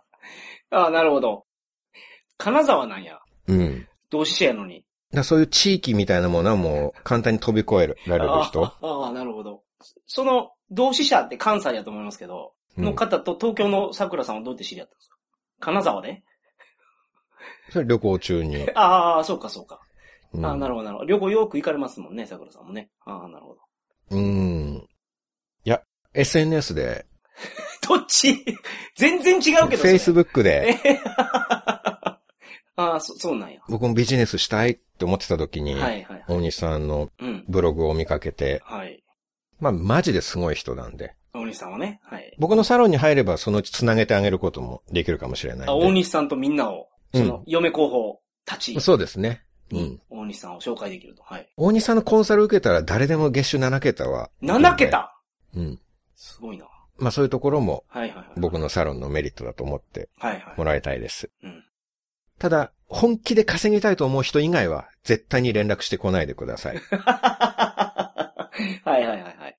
[0.70, 1.46] あ、なるほど。
[2.38, 3.20] 金沢なんや。
[3.48, 3.88] うん。
[4.10, 4.86] 同志社やのに。
[5.14, 8.64] だそういう地域みたいなものはもう簡単に飛び越えられる人。
[8.64, 9.64] ああなるほど。
[10.08, 15.18] その、同志社って関西やと思いますけど、うんの方と東京の桜さんはどうやって知り合ったんですか？
[15.60, 16.24] 金沢で？
[17.70, 18.70] それ旅行中に。
[18.76, 19.82] ああ、そうかそうか。
[20.34, 21.08] うん、ああ、なるほどなるほど。
[21.10, 22.90] 旅行よく行かれますもんね、桜さんもね。
[23.06, 23.62] ああ、なるほど。
[24.12, 24.88] うん。
[25.66, 25.82] いや、
[26.14, 27.06] SNS で、
[27.88, 28.46] どっち？
[28.96, 29.84] 全然違うけど。
[29.84, 31.00] Facebook で、え
[32.76, 33.60] ああ、そ、そうなんや。
[33.68, 36.26] 僕もビジネスしたいって思ってた時に、はいはい。
[36.28, 37.46] 大西さんのうん。
[37.48, 39.04] ブログを見かけて、はい。
[39.60, 42.00] まあ、マジですごい人なんで、大西さんはね？
[42.04, 42.36] はい。
[42.40, 45.68] 僕のサロンに入ればそのうち繋げてあげることもできるかもしれない。
[45.68, 49.44] あ、大西さんとみんなを、そのうん、嫁候補たちそうですね。
[49.72, 51.24] うにん。、大西さんを紹介できると。
[51.24, 51.50] はい。
[51.58, 54.30] 大西さんのコンサル受けたら誰でも月収7桁は。
[54.42, 55.16] 7桁？
[55.56, 55.80] うん。
[56.16, 56.66] すごいな。
[56.98, 58.28] まあそういうところもはいはいはい。
[58.38, 60.58] 僕のサロンのメリットだと思ってはいはい。
[60.58, 61.30] もらいたいです。
[61.44, 61.64] うん。
[62.38, 66.78] ただ、本気で稼ぎたいと思う人以外は絶対に連絡してこないでください。
[66.78, 68.40] っ は
[68.86, 69.58] いはいはいはい。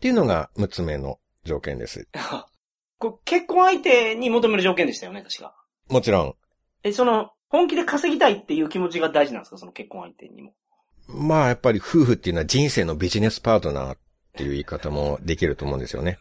[0.00, 2.08] ていうのが6つ目の条件です。
[2.98, 5.54] これ結婚相手に求める条件でしたよね、確か。
[5.88, 6.34] もちろん、
[6.84, 9.58] え、その、本気で稼ぎたいっていう気持ちが大事なんですか？
[9.58, 10.52] その結婚相手にも。
[11.06, 13.98] まあやっぱり夫婦っていうのは人生のビジネスパートナーっ
[14.34, 16.18] ていう言い方もできると思うんですよね。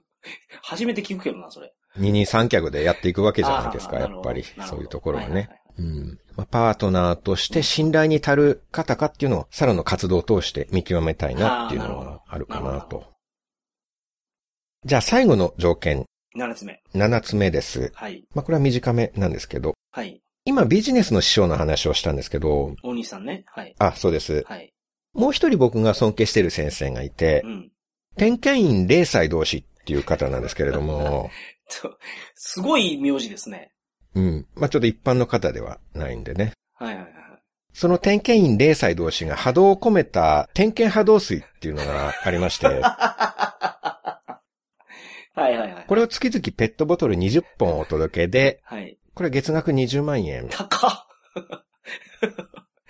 [0.62, 1.72] 初めて聞くけどな、それ。
[1.96, 5.30] 二人三脚でやっていくわけじゃないですか、やっぱりそういうところはね。
[5.30, 6.18] はいはいはいうん。
[6.36, 13.04] まあ、パートナーとして信頼に足る方かっていうのを、サロンの活動を通して見極めたいなっていうのはあるかなと。
[14.84, 16.06] じゃあ最後の条件、
[16.36, 16.80] 7つ目。
[16.94, 17.90] 7つ目です。
[17.94, 18.24] はい。
[18.34, 20.20] まあ、これは短めなんですけど、はい。
[20.46, 23.44] 今ビジネスの師匠の話をしたんですけど、大西さんね。
[23.46, 23.74] はい。
[23.78, 24.44] あ、そうです。
[24.46, 24.74] はい。
[25.14, 27.70] もう一人僕が尊敬している先生がいてう、ん。
[28.16, 31.30] 天剣院霊斎同士っていう方なんですけれども、
[31.80, 31.98] と
[32.34, 33.72] すごい名字ですね。
[34.14, 34.46] うん。
[34.54, 36.52] まあ、ちょっと一般の方ではないんでね。
[36.74, 37.14] はいはいはい。
[37.72, 42.66] その天剣院霊斎同士が波動を込めた天剣波動水っていうのがありまして、
[45.34, 45.84] はいはいはい。
[45.86, 48.96] これを月々ペットボトル20本お届けで、はい。
[49.14, 50.48] これ月額20万円。
[50.48, 50.90] 高っ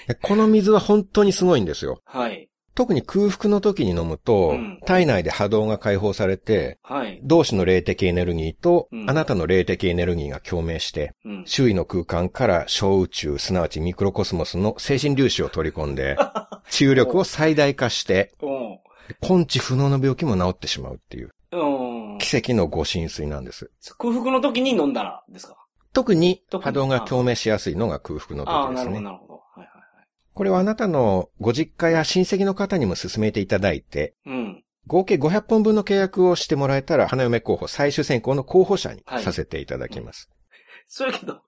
[0.07, 2.01] でこの水は本当にすごいんですよ。
[2.05, 2.49] はい。
[2.75, 7.21] 特に空腹の時に飲むと、うん体内で波動が解放されて、はい。
[7.23, 11.45] 同士の霊的エネルギーと、うんあなたの霊的エネルギーが共鳴して、うん。
[11.47, 16.17] 周囲の空間から小宇宙、すなわちミクロコスモスの精神粒子を取り込んで、
[16.69, 21.94] 治癒力を最大化して、お根治不能の病気も治ってしまうっていう、うん。
[22.19, 23.71] 奇跡のご神水なんです。
[23.99, 25.57] 空腹の時に飲んだらですか？
[25.93, 29.01] 特に波動が共鳴しやすいのが空腹のああ、なるほど、時ですね。
[29.01, 29.33] なるほど。
[29.35, 30.07] はいはいはい。
[30.35, 34.65] これはあなたのご実家や親戚の方にも勧めていただいて、うん。
[34.87, 40.29] 合計500本分の契約をしてもらえたら、花嫁候補最終選考の候補者にはいさせていただきます。
[40.89, 41.41] それけど、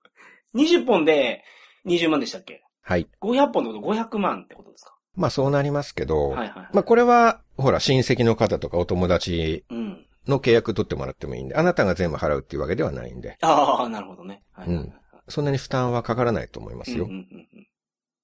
[0.55, 1.43] 20本で
[1.85, 2.63] 20万でしたっけ？
[2.81, 3.07] はい。
[3.21, 4.95] ?500 本ってこと？500万ってことですか？
[5.15, 6.69] まあそうなりますけど、はいはい。
[6.73, 10.06] まあこれは、ほら、親戚の方とかお友達うん。
[10.27, 14.43] の契約取ってもらってもいいんで、あなたが全部払うっていうわけではないんで、ああ、なるほどね。
[14.51, 14.93] はいはいはい
[15.29, 17.03] そんなに負担はかからないと思いますよ。
[17.03, 17.67] うんうんうんうん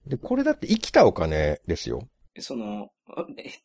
[0.07, 2.07] で、これだって生きたお金ですよ。
[2.39, 2.89] その、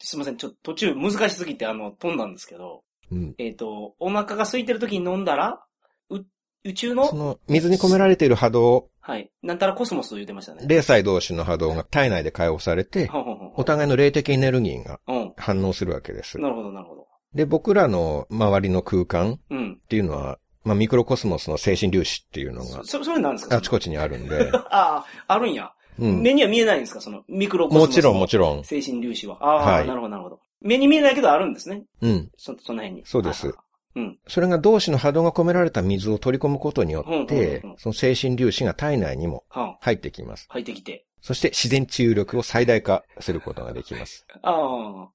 [0.00, 3.34] すいません、ちょっと途中難しすぎてあの、飛んだんですけど、うん。
[3.38, 5.64] えっ、と、お腹が空いてる時に飲んだら、
[6.10, 6.20] う、
[6.64, 9.32] 宇宙の、その、水に込められている波動、はい。
[9.42, 10.62] なんたらコスモスと言ってましたね。
[10.66, 13.10] 霊体同士の波動が体内で解放されて、
[13.56, 15.32] お互いの霊的エネルギーがうん。
[15.36, 16.38] 反応するわけです。
[16.38, 17.07] なるほど、なるほど。
[17.38, 19.80] で、僕らの周りの空間っうん。
[19.88, 23.56] ていうのは、まあ、ミクロコスモスの精神粒子っていうのがそ、そそれなんですか？
[23.56, 25.72] あちこちにあるんで、あ あ、あるんや。
[25.98, 26.20] うん。
[26.22, 27.00] 目には見えないんですか？
[27.00, 28.64] その、ミクロコスモスのもちろんもちろん。
[28.64, 29.38] 精神粒子は。
[29.40, 30.40] ああ、はいなるほど、なるほど。
[30.60, 31.84] 目に見えないけどあるんですね。
[32.02, 32.30] うん。
[32.36, 33.02] そ、その辺に。
[33.06, 34.18] そうですはいはいはい。
[34.28, 39.44] それが同士の波動が込められた水を取り込むことによってうんうんうん、その精神粒子が体内にも
[39.80, 40.46] 入ってきます。
[40.50, 41.04] あ、入ってきて。
[41.20, 44.24] そして自然治癒力を最大化することができます。
[44.42, 45.08] ああ。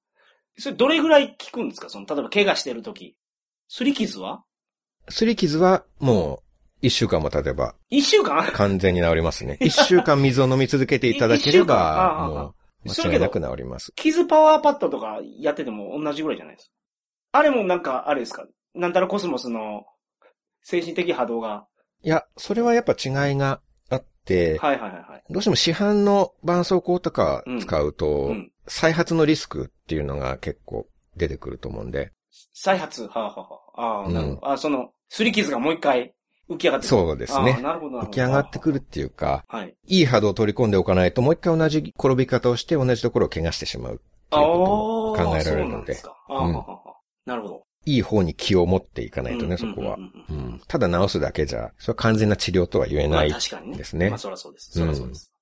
[0.57, 1.89] それどれぐらい効くんですか？
[1.89, 3.15] その、例えば怪我してる時。
[3.67, 4.43] すり傷は？
[5.09, 6.43] すり傷はも
[6.81, 8.45] う一週間も経てば一週間？
[8.51, 9.57] 完全に治りますね。
[9.61, 13.91] 一週間水を飲み続けていただければ、 もう間違いなく治ります。
[13.95, 17.39] 傷パワーパッドとかやってても同じぐらいじゃないですか？
[17.39, 18.45] あれもなんか、あれですか？
[18.75, 19.85] なんたらコスモスの
[20.61, 21.65] 精神的波動が。
[22.03, 25.23] いや、それはやっぱ違いがあって、はいはいはいはい。
[25.29, 28.51] どうしても市販の絆創膏とか使うと、うん。
[28.67, 30.87] 再発のリスクっていうのが結構
[31.17, 32.11] 出てくると思うんで、
[32.53, 33.07] 再発？
[33.07, 34.51] はあ、はあはあ、ああ、うんなるほど。
[34.51, 36.13] あその、すり傷がもう一回
[36.49, 37.01] 浮き上がってくる。
[37.01, 38.07] そうですねああなるほどなるほど。
[38.07, 39.75] 浮き上がってくるっていうか、はい。
[39.87, 44.01] いい波動を取り込んでおかないともう一回同じ転び方をして同じところを怪我してしまうって
[44.37, 46.15] いうことも考えられるので、んですか。
[46.29, 46.63] ああ、うん
[47.25, 47.63] なるほど。
[47.85, 50.03] いい方に気を持っていかないとね、そこはうん。
[50.03, 53.31] うんううんうんんただ治すだけじゃ、それは完全な治療とは言えまあない。
[53.31, 53.77] 確かにね。
[53.77, 54.71] ですねまあそらそうです。
[54.71, 55.32] そらそうです。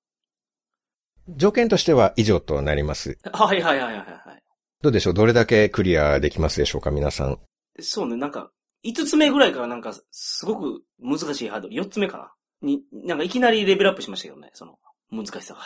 [1.29, 3.17] 条件としては以上となります。
[3.31, 4.43] はいはいはいはいはい。
[4.81, 5.13] どうでしょう？
[5.13, 6.91] どれだけクリアできますでしょうか？
[6.91, 7.39] 皆さん。
[7.79, 8.51] そうね、なんか、
[8.83, 12.33] 五つ目ぐらいからなんか、すごく難しいハードル、四つ目かな？
[12.61, 14.77] に、なんかいきなりレベルアップしましたけどね、その、
[15.11, 15.59] 難しさが。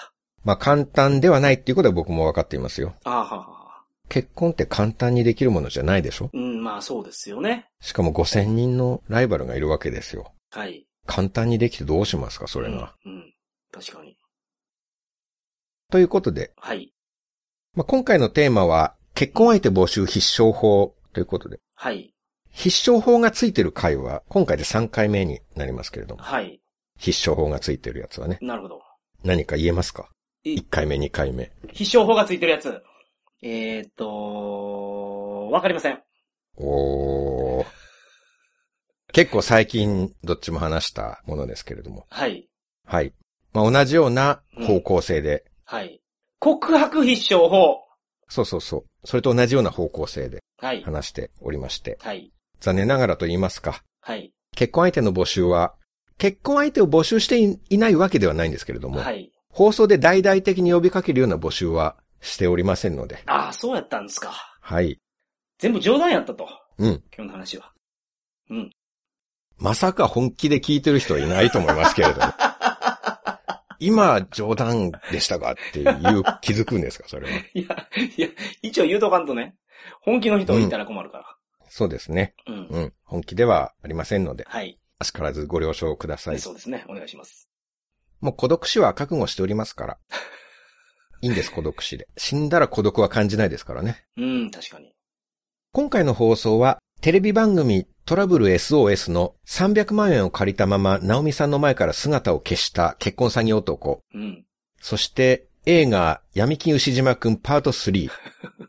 [0.44, 2.94] まあ簡単ではないっていうことは僕も分かっていますよ。
[3.04, 3.86] ああ、はあ、はあ。
[4.10, 6.30] 結婚って簡単にできるものじゃないでしょ？
[6.32, 7.68] うん、まあそうですよね。
[7.82, 10.32] しかも5000人のライバルがいるわけですよ。
[10.52, 10.86] はい。
[11.08, 12.48] 簡単にできてどうしますか？
[12.48, 12.94] それが。
[13.06, 13.14] うん。
[13.14, 13.34] うん。
[13.72, 14.18] 確かに。
[15.92, 16.92] ということで、はい。
[17.74, 22.14] まあ、今回のテーマは結婚相手募集必勝法ということで、はい。
[22.52, 26.62] 必勝法がついてる回は今回で3回目になりますけれども、はい。
[26.98, 28.82] 必勝法がついてるやつはね、なるほど。
[29.24, 30.10] 何か言えますか？
[30.44, 31.52] い ?1 回目、2回目。
[31.74, 32.82] 必勝法がついてるやつ。
[33.42, 36.02] えーっと、わかりません。
[36.58, 37.66] おー。
[39.12, 42.06] 結構最近どっちも話したものですけれども。
[42.10, 42.48] はい。
[42.86, 43.14] はい。
[43.54, 46.02] まあ、同じような方向性で、はい。
[46.40, 47.78] 告白必勝法。
[48.28, 48.86] そうそうそう。
[49.04, 50.84] それと同じような方向性ではい。
[50.84, 52.32] 話しておりまして、はい。
[52.60, 54.32] 残念ながらと言いますか、はい。
[54.56, 55.76] 結婚相手の募集は、
[56.18, 59.32] 結婚相手を募集していいないわけではないんですけれども、はい。
[59.52, 64.34] 放送で大々的に呼びかけるような募集はしておりませんので、ああ、そうやったんですか。
[64.62, 65.00] はい。
[65.60, 66.48] 全部冗談やったと。
[66.78, 67.04] うん。
[67.16, 67.72] 今日の話は。
[69.58, 72.34] まさか本気で聞いてる人はいないと思いますけれども。
[73.80, 77.38] 今、冗談でしたかっていう気づくんですか、それは？
[77.54, 78.28] いや、いや、
[78.62, 79.56] 一応言うとかんとね。
[80.02, 81.26] 本気の人いたら困るから。
[81.70, 82.34] そうですね。
[82.48, 82.68] うん。
[82.70, 82.94] うん。
[83.04, 84.80] 本気ではありませんので、はい。
[85.00, 86.40] あしからずご了承ください。
[86.40, 86.86] そうですね。
[86.88, 87.50] お願いします。
[88.22, 89.98] もう孤独死は覚悟しておりますから。
[91.22, 92.08] いいんです、孤独死で。
[92.18, 94.06] 死んだら孤独は感じないですからね。
[94.18, 94.94] うん、確かに。
[95.72, 104.04] 今回の放送は、テレビ番組トラブル SOS の300万円を借りたまま、ナオミさんの前から姿を消した結婚詐欺男。
[104.14, 104.46] うん。
[104.80, 108.12] そして、映画、闇金牛島くんパート3。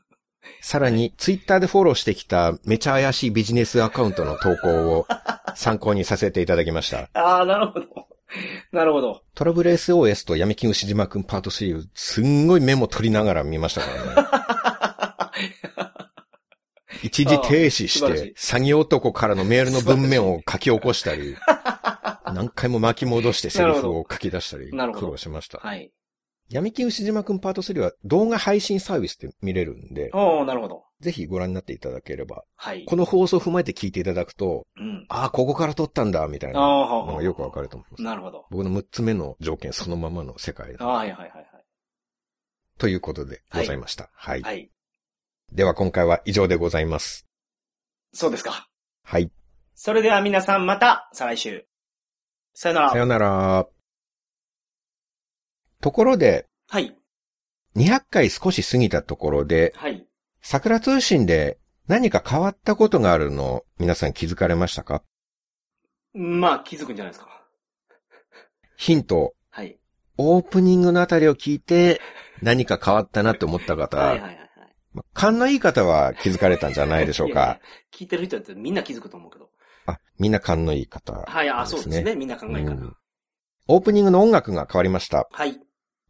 [0.63, 5.07] さらに、ツイッターでフォローしてきためちゃ怪しいビジネスアカウントの投稿を
[5.55, 7.11] 参考にさせていただきました。
[7.13, 7.87] ああ、なるほど。
[8.73, 9.23] なるほど。
[9.35, 14.29] トラブル SOS と闇金牛島くんパート3をすんごいメモ取りながら見ましたからね。
[17.03, 21.37] 一時停止して、詐欺男からのメールの文面を書き起こしたり、
[22.25, 25.59] 何回も巻き戻してセリフを書き出したり、苦労しました。
[25.59, 25.93] はい。
[26.49, 30.85] 闇金牛島くんパート3は動画配信サービスで見れるんで、おー、なるほど。
[31.01, 32.85] ぜひご覧になっていただければ、はい。
[32.85, 35.07] この放送を踏まえて聞いていただくと、うん。
[35.09, 38.03] ああ、ここから撮ったんだ、みたいなのがよくわかると思います。
[38.03, 38.47] なるほど。
[38.51, 41.47] 僕の6つ目の条件そのままの世界だああ、はいはいはいはい。
[42.79, 44.11] ということでございました。
[44.15, 44.43] はい。
[44.43, 44.71] はい。
[45.53, 47.27] では今回は以上でございます。
[48.13, 48.69] そうですか。
[49.03, 49.31] はい。
[49.75, 51.67] それでは皆さんまた、再来週。
[52.55, 52.91] さよなら。
[52.91, 53.67] さよなら。
[55.81, 56.97] ところで、はい。
[57.77, 60.07] 200回少し過ぎたところで、はい。
[60.43, 65.03] 桜通信で何か変わったことがあるの皆さん気づかれましたか？
[66.15, 67.29] まあ、気づくんじゃないですか。
[68.77, 69.79] ヒント、はい。
[70.19, 72.01] オープニングのあたりを聞いて
[72.43, 74.46] 何か変わったなって思った方、はいはいはい
[75.13, 77.61] 勘のいい方は気づかれたんじゃないでしょうかいやいや。
[77.93, 79.51] 聞いてる人だってみんな気づくと思うけど。
[79.87, 82.15] あ、みんな勘のいい方、はい、あ、そうですね。
[82.15, 82.81] みんな考えるから。
[82.81, 82.97] うん
[83.69, 85.29] オープニングの音楽が変わりました。
[85.33, 85.59] はい。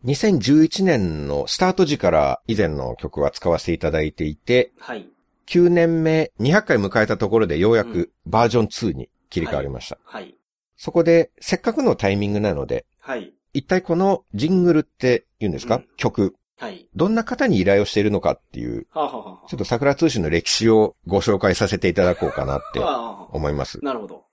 [0.04, 5.08] 2011年のスタート時から以前の曲は使わせていただいていて、はい。
[5.46, 9.98] 9年目200回迎えたところでようやくバージョン2に切り替わりました。
[10.04, 10.34] はい。
[10.76, 13.32] そこでせっかくのタイミングなので、はい。
[13.54, 16.34] 一体このジングルって言うんですか、うん曲。
[16.58, 16.88] はい。
[16.94, 23.84] どんな方に依頼をしているのかっていう、はあ、はあはあちょっと桜通信の歴史をご紹介させていただこうかなってはあはあ思います。
[23.84, 24.24] なるほど。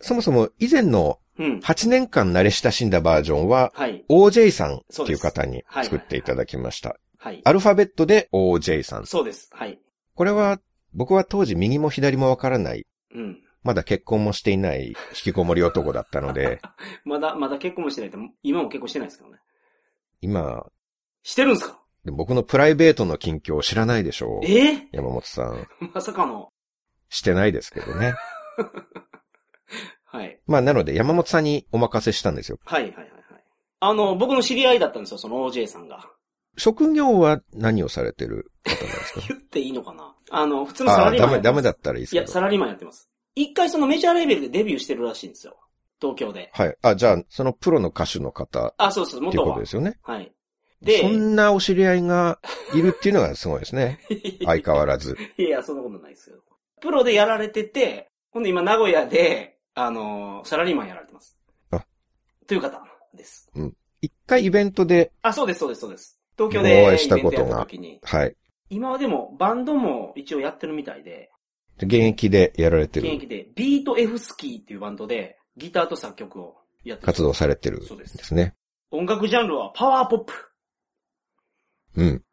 [0.00, 1.58] そもそも以前のうん。
[1.60, 4.04] 8年間慣れ親しんだバージョンは、はい。
[4.10, 6.96] OJ さんっていう方に作っていただきました。
[7.16, 7.40] はい。
[7.44, 9.06] アルファベットで OJ さん。
[9.06, 9.48] そうです。
[9.52, 9.78] はい。
[10.14, 10.60] これは
[10.92, 13.38] 僕は当時右も左もわからない、うん。
[13.62, 16.60] まだ結婚もしていない引きこもり男だったので、
[17.04, 19.38] まだ、まだ結婚もしてないって、今も結婚してないですけどね。
[20.20, 20.66] 今、
[21.22, 21.78] してるんですか？
[22.06, 24.46] 僕のプライベートの近況を知らないでしょう。
[24.46, 24.88] え？
[24.92, 25.66] 山本さん。
[25.92, 26.48] まさかの。
[27.08, 28.14] してないですけどね。
[30.04, 30.40] はい。
[30.46, 32.58] まあ、なので山本さんにお任せしたんですよ。
[32.64, 33.12] はいはいはいはい。
[33.80, 36.08] あの、僕の知り合いだったんですよ、その OJ さんが。
[36.56, 39.20] 職業は何をされてる方なんですか？
[39.28, 40.14] 言っていいのかな？
[40.30, 41.42] あの、普通のサラリーダメ、マンやってます。
[41.44, 42.26] ダメだったらいいですいや。
[42.26, 43.08] サラリーマンやってます。
[43.34, 45.56] 一回そのメジャーレベルでデビューしてるらしいんですよ。
[46.00, 46.50] 東京で。
[46.54, 46.76] はい。
[46.82, 49.48] あ、じゃあ、そのプロの歌手の方あ、そうそう、元は。
[49.48, 49.98] ことですよね。
[50.02, 50.32] はい。
[50.82, 52.38] で、そんなお知り合いが
[52.74, 54.00] いるっていうのがすごいですね。
[54.44, 55.16] 相変わらず。
[55.36, 56.42] いや、そんなことないですよ。
[56.80, 61.38] プロでやられてて、ほんで今名古屋で、あのーサラリーマンやられてます。
[61.70, 61.84] あ
[62.46, 62.82] という方
[63.14, 63.50] です。
[64.02, 66.18] 一回イベントで、あ、そうです、そうです、そうです。
[66.36, 67.66] 東京でお会いしたことが。
[68.02, 68.36] はい。
[68.70, 71.30] 今はでも、バンドも一応やってるみたいで、
[71.76, 78.54] 現役でやられてる、現役で、ビート F スキーっていうバンドで、ギターと作曲をやってる活動されてるんそうですですね。
[78.90, 80.32] 音楽ジャンルはパワーポップ。
[81.96, 82.24] うん。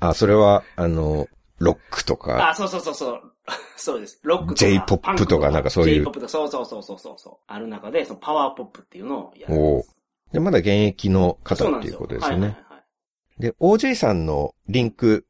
[0.00, 1.28] あ、それは、あの、
[1.58, 3.32] ロックとか、あ、そうそうそうそう。
[3.76, 4.18] そうです。
[4.22, 4.70] ロックとか。
[4.70, 7.44] J-POP とかなんかそういう J-POP とか、そうそうそうそうそうそう。
[7.46, 9.84] ある中で、そのパワーポップっていうのをやってお。
[10.32, 11.94] で、まだ現役の方っていう。
[11.94, 12.46] ことですよね。
[12.48, 12.78] はいはいは
[13.38, 13.40] い。
[13.40, 15.26] で、OJ さんのリンク、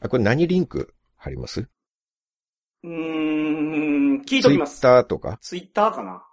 [0.00, 1.60] あ、これ何リンク貼ります？
[2.82, 4.80] うーん、聞いときます。
[4.80, 5.38] ?Twitter とか？
[5.40, 6.24] ツイッターかな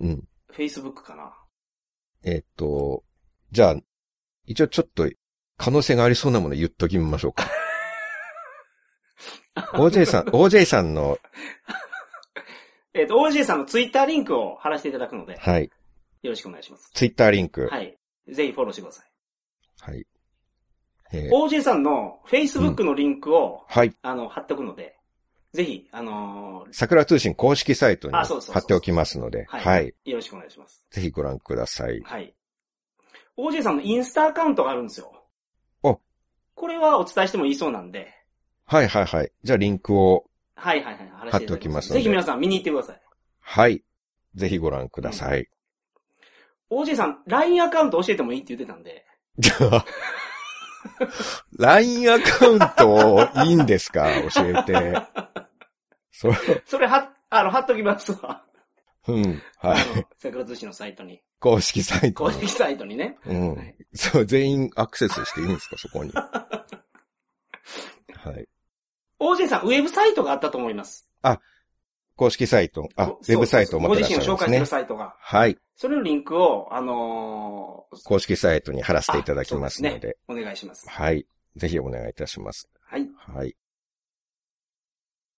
[0.00, 0.28] うん。
[0.48, 1.32] フェイスブックかな
[2.24, 3.04] えっと、
[3.52, 3.76] じゃあ、
[4.46, 5.08] 一応ちょっと
[5.56, 7.48] 可能性がありそうなもの言っときましょうか。
[9.74, 11.18] OJ さん、OJ さんの、
[12.94, 15.70] えっと、OJ さんのツイッターリンクを貼らせていただくので、はい、
[16.22, 16.90] よろしくお願いします。
[16.94, 17.68] Twitter リンク。
[17.68, 17.98] はい。
[18.28, 19.10] ぜひフォローしてください。
[19.80, 20.06] はい。
[21.12, 23.94] えー OJ さんのフェイスブックのリンクを、はい。
[24.02, 24.96] あの、貼っておくので、
[25.52, 29.94] ぜひ、あの桜通信公式サイトに貼っておきますので、はいはい。
[30.06, 30.84] ーよろしくお願いします。
[30.90, 32.02] ぜひご覧ください。
[32.02, 32.35] はい。
[33.38, 35.12] OJ さんのインスタアカウントがあるんですよ。
[35.82, 36.00] お
[36.54, 38.12] これはお伝えしてもいいそうなんで、
[38.64, 39.32] はいはいはい。
[39.42, 40.24] じゃあリンクを、
[40.54, 41.30] はいはいはい。
[41.30, 43.00] 貼っておきますのでぜひ皆さん見に行ってください。
[43.40, 43.82] はい。
[44.34, 45.48] ぜひご覧ください。
[46.70, 49.04] OJ さん、LINE アカウント教えてもいいって言ってたんで、
[49.38, 49.84] じゃあ、
[51.58, 54.08] LINE アカウントいいんですか？
[54.34, 54.94] 教えて。
[56.10, 56.32] そう、
[56.64, 58.42] それは、あの、貼っときますわ。
[59.08, 59.42] うん。
[59.58, 59.84] はい。
[60.18, 61.22] 桜通信のサイトに。
[61.40, 62.14] 公式サイトに。
[62.14, 63.18] 公式サイトにね。
[63.26, 63.74] うん。
[63.94, 66.12] そう、全員アクセスしていいんですかそこに。
[66.16, 66.24] は
[68.32, 68.48] い。
[69.18, 71.08] OJ さん、ウェブサイトがあったと思います。
[72.16, 72.88] 公式サイト。
[72.96, 74.66] あ、ウェブサイトを持ってらっしゃご自身を紹介する。
[74.66, 75.14] サイトが。
[75.20, 75.58] はい。
[75.76, 80.00] それのリンクを、あのー公式サイトに貼らせていただきますので。
[80.00, 80.88] ですねお願いします。
[80.88, 81.26] はい。
[81.56, 82.68] ぜひお願いいたします。
[82.80, 83.06] はい。
[83.16, 83.54] はい。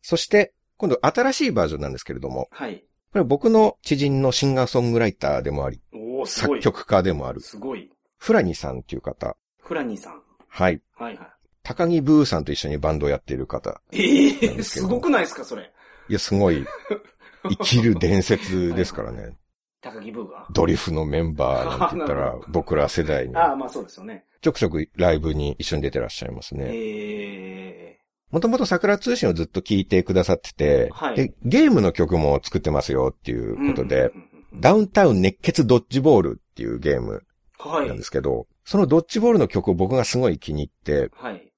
[0.03, 2.85] そして、今度新しいバージョンなんですけれども、はい。
[3.13, 5.81] これ僕の知人のシンガーソングライターでもあり。
[6.27, 7.91] 作曲家でもある、すごい。
[8.19, 9.37] フラニさんっていう方。
[9.63, 10.23] フラニーさん。
[10.49, 10.81] はい。
[10.97, 11.29] はいはい。
[11.63, 13.81] 高木ブーさんと一緒にバンドをやっている方。
[13.93, 15.71] ええなんですごくないですか、それ。
[16.09, 16.67] いや、すごい、
[17.49, 19.37] 生きる伝説ですからね。
[19.81, 20.47] 高木ブーが？
[20.51, 24.25] ドリフのメンバーなんて言ったら、 僕ら世代に、ああ、まあそうですよね。
[24.41, 26.65] ちょくちょくライブに一緒に出てらっしゃいますね。
[26.73, 27.98] え
[28.31, 34.13] もともと桜通信をずっと聞いてくださってて、はいで、ゲームの曲も作ってますよっていえうことで、
[34.55, 37.25] ダウンタウン熱血ドッジボールっていうゲーム
[37.59, 38.03] はいなんで。
[38.03, 41.53] すけど、そのドッジボールの曲を僕がすごい気に入って、はい。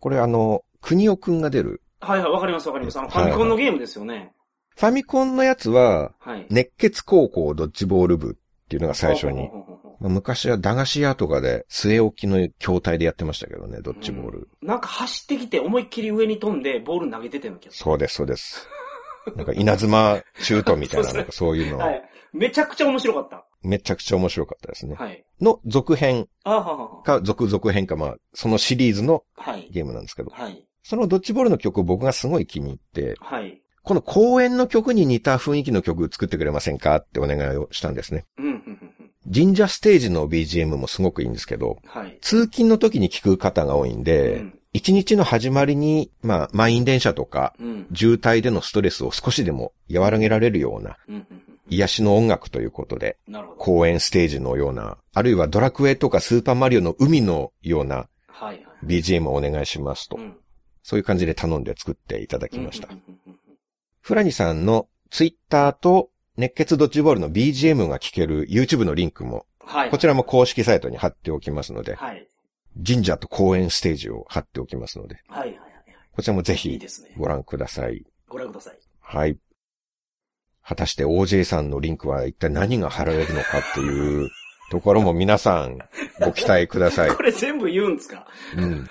[0.00, 1.82] これあの、国尾くんが出る。
[2.00, 2.98] はいはい、わかりますわかります。
[2.98, 4.32] あの、フはいァミコンのゲームですよね。
[4.76, 6.46] ファミコンのやつは、はい。
[6.50, 8.34] 熱血高校ドッジボール部っ
[8.68, 9.48] ていうのが最初に。
[10.00, 14.48] 昔は駄菓子屋とかで据え置きの筐体でやってましたけどね、ドッジボール。
[14.62, 17.84] なんか走ってきて思いっきり上に飛んでボール投げててるの気がする。
[17.84, 18.68] そうです、そうです。
[19.34, 22.02] なんか稲妻シュートみたいな、 なんかそういうの、はい。
[22.32, 23.46] めちゃくちゃ面白かった。
[23.62, 24.94] めちゃくちゃ面白かったですね。
[24.94, 25.24] はい。
[25.40, 26.28] の続編。
[26.44, 29.68] か、続々編か、まあ、そのシリーズのはい。
[29.70, 30.64] ゲームなんですけど、はい。
[30.82, 33.60] そのドッジボールの曲を僕がすごい気に入って、はい。
[33.82, 36.96] この公演の曲に似た雰囲気の曲作ってくれませんか？
[36.96, 38.24] ってお願いをしたんですね。
[38.36, 38.85] うん、うん、うんうん。
[39.32, 42.18] 神社ステージの BGM もすごくいいんですけど、はい。
[42.20, 47.86] 通勤の時に聞く方が多いんで、うん一日の始まりに、まあ、満員電車とか、うん。
[47.94, 50.98] 渋滞でのストレスを少しでも和らげられるような。
[51.70, 53.16] 癒しの音楽ということで。
[53.56, 58.66] 公演ステージのような、あるいはドラクエとかスーパーマリオの海のようなはい、はい。
[58.84, 60.20] BGM をお願いしますとう。
[60.20, 60.36] ん。
[60.86, 62.88] そういう感じで頼んで作っていただきました
[64.00, 69.90] フラニさんのツイッターと熱血ドッジボールの BGM が聴ける YouTube のリンクも、はい。
[69.90, 72.26] こちらも公式サイトに貼っておきますので、はい。
[72.86, 75.70] 神社と公演ステージを貼っておきますので、はい、はい、はい。
[76.12, 76.80] こちらもぜいいひ。
[77.16, 78.04] ご覧ください。
[78.28, 78.78] ご覧ください。
[79.00, 79.38] はい。
[80.62, 84.28] 果たして OJ さんのリンクは一体何が貼られるのかっていう
[84.70, 85.78] ところも皆さん
[86.20, 87.10] ご期待ください。
[87.14, 88.26] これ全部言うんですか？
[88.56, 88.88] うん。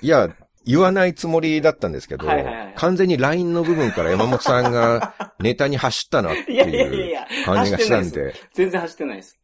[0.00, 0.34] いや、
[0.66, 9.40] 言わないつもりだったんですけど、はいはいはい完全に LINE の部分から山本さんがネタに走ったなっていや いやいやいいうや、感じがしたん走ってないで、す全然走ってないです。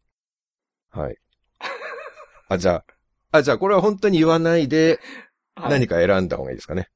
[0.90, 1.16] はい。
[2.48, 2.84] あ、じゃ
[3.30, 5.00] あ、あ、じゃあこれは本当に言わないで
[5.54, 6.90] はい、何か選んだ方がいいですかね。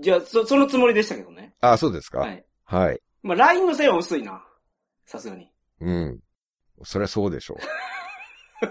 [0.00, 1.54] じゃあ、そ、そのつもりでしたけどね。
[1.60, 2.20] あ、そうですか。
[2.20, 2.96] ははい。
[2.96, 2.98] い。
[3.22, 4.44] まあ、LINE の線は薄いな。
[5.06, 5.48] さすがに。
[5.80, 6.20] うん。
[6.82, 7.58] そりゃそうでしょう。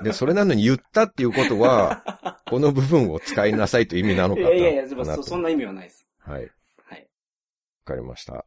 [0.04, 4.50] で、それなのに言ったっていうことは、 この部分を使いなさいという意味なのかいと。
[4.52, 6.08] やいやいや、そそんな意味はないです。
[6.20, 6.44] はい。
[6.44, 6.50] わ
[6.86, 7.08] はい。
[7.86, 8.46] かりました。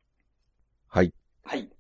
[0.89, 1.13] はい。
[1.45, 1.71] はい。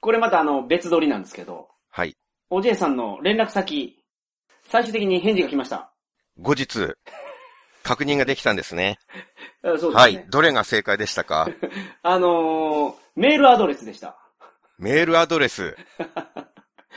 [0.00, 2.16] これまたあの、別撮りなんですけど、はい。
[2.50, 4.02] おじいさんの連絡先、
[4.68, 5.92] 最終的に返事が来ました。
[6.38, 6.94] 後日、
[7.82, 8.98] 確認ができたんですね。
[9.62, 9.94] あ そうですね。
[9.94, 10.26] はい。
[10.28, 11.48] どれが正解でしたか？
[12.02, 14.16] あのー、メールアドレスでした。
[14.78, 15.76] メールアドレス。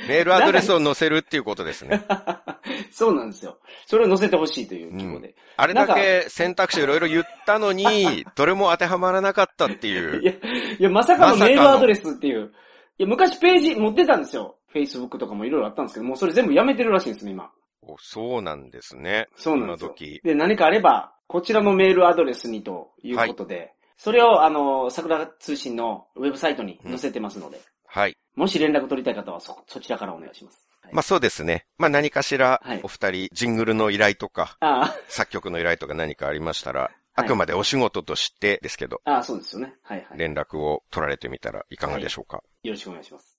[0.08, 2.04] メールアドレスを載せるっていうことですね。
[2.91, 3.60] そうなんですよ。
[3.86, 5.36] それを載せてほしいという希望で。
[5.58, 9.91] あれだけ選択肢いろいろ言ったのに、 どれも当てはまらなかったってい。
[9.91, 10.36] いうや、い
[10.80, 12.54] や、まさかのメールアドレスっていう。
[12.97, 14.58] いや、昔ページ持ってたんですよ。
[14.74, 17.52] Facebook とかもいろいろあったんですけど、もうそれ全部やめてるらしいんですね、今。
[17.82, 19.28] おそうなんですね。
[19.36, 20.22] そうなんですよ今時。
[20.24, 28.18] で、何かあれば、こちらのメールアドレスにということで、それを、あの、桜通信のウェブサイトに載せてますので、はい。
[28.40, 30.66] もし連絡取りたい方はそ、そちらからお願いします。
[30.82, 31.66] はいまあそうですね。
[31.78, 39.74] まあ何かしらはい、お二人、ジングルの依頼とか、あ作曲の依頼とか何かありましたら、はいあくまでお仕事としてですけど、あ、ああそうですよね。
[39.84, 40.18] はいはい。
[40.18, 42.42] 連絡を取られてみたらいかがでしょうか。
[42.64, 43.38] よろしくお願いします。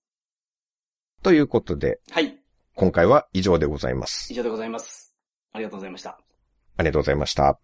[1.22, 2.38] ということで、はい。
[2.74, 4.30] 今回は以上でございます。
[4.30, 5.16] 以上でございます。
[5.53, 6.11] ありがとうございました。
[6.11, 7.59] ありがとうございました。